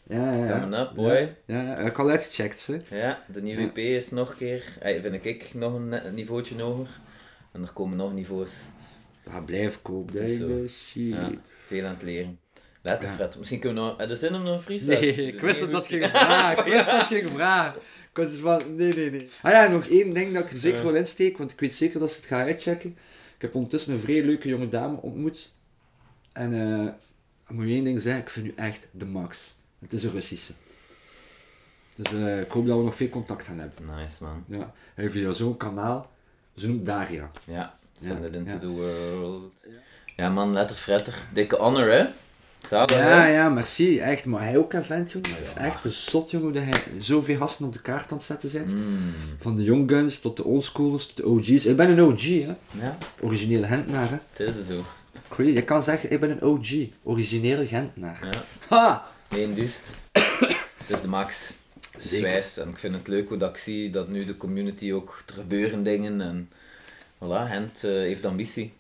[0.09, 0.61] Ja, ja, ja.
[0.61, 1.35] Coming up, boy.
[1.47, 2.97] Ja, ja, heb ik al uitgecheckt, hè.
[2.99, 6.63] Ja, de nieuwe EP is nog een keer, eh, vind ik, nog een ne- niveautje
[6.63, 6.89] hoger.
[7.53, 8.53] En er komen nog niveaus.
[9.27, 10.29] Ja, blijf kopen,
[10.69, 11.13] shit.
[11.13, 11.31] Ja,
[11.67, 12.39] veel aan het leren.
[12.83, 13.39] Letter, Fred.
[13.39, 14.01] Misschien kunnen we nog...
[14.01, 16.67] eh, Er zin om nog een freestyle Nee, ik wist dat dat ging vragen.
[16.67, 17.81] Ik wist dat ging vragen.
[18.11, 19.29] Ik was dus van, nee, nee, nee.
[19.43, 22.01] Ah ja, nog één ding dat ik er zeker wil insteken, want ik weet zeker
[22.01, 22.91] dat ze het gaan uitchecken.
[23.37, 25.49] Ik heb ondertussen een vrij leuke jonge dame ontmoet.
[26.33, 26.89] En eh
[27.49, 29.55] ik moet je één ding zeggen, ik vind u echt de max.
[29.79, 30.53] Het is een Russische.
[31.95, 33.85] Dus eh, ik hoop dat we nog veel contact gaan hebben.
[33.97, 34.45] Nice, man.
[34.59, 34.73] Ja.
[34.95, 36.11] En via zo'n kanaal,
[36.57, 37.31] ze noemt Daria.
[37.45, 39.53] Ja, send it into the world.
[40.17, 41.15] Ja, man, letter, fretter.
[41.33, 42.05] Dikke honor, hè?
[42.63, 43.27] Zalig, Ja, hè?
[43.27, 43.99] ja, merci.
[44.01, 45.31] Echt, maar hij ook een vent, jongen.
[45.31, 48.17] Het is echt een zot, jongen, hoe dat hij zoveel gasten op de kaart aan
[48.17, 48.75] het zetten zit.
[48.75, 48.99] Mm.
[49.39, 51.67] Van de young guns tot de oldschoolers tot de OG's.
[51.67, 52.55] Ik ben een OG, hè.
[52.81, 54.17] Ja, Originele Gentenaar, hè.
[54.45, 54.85] het is zo.
[55.29, 55.51] Crazy.
[55.51, 56.69] Je kan zeggen, ik ben een OG.
[57.03, 58.29] Originele Gentenaar.
[58.31, 58.45] Ja.
[58.69, 59.07] Ha!
[59.29, 59.81] Nee, dus.
[60.13, 61.53] Het is de max.
[61.91, 62.27] Het is Zeker.
[62.29, 62.59] wijs.
[62.59, 65.35] En ik vind het leuk hoe dat ik zie dat nu de community ook er
[65.35, 66.21] gebeuren dingen.
[66.21, 66.51] En
[67.17, 68.73] voilà, Hent eh, heeft ambitie.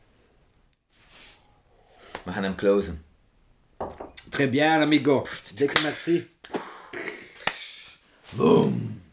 [2.24, 3.04] We gaan hem closen.
[4.30, 5.24] Très bien, amigo.
[5.54, 6.30] Dikke merci.
[8.36, 9.04] Boom!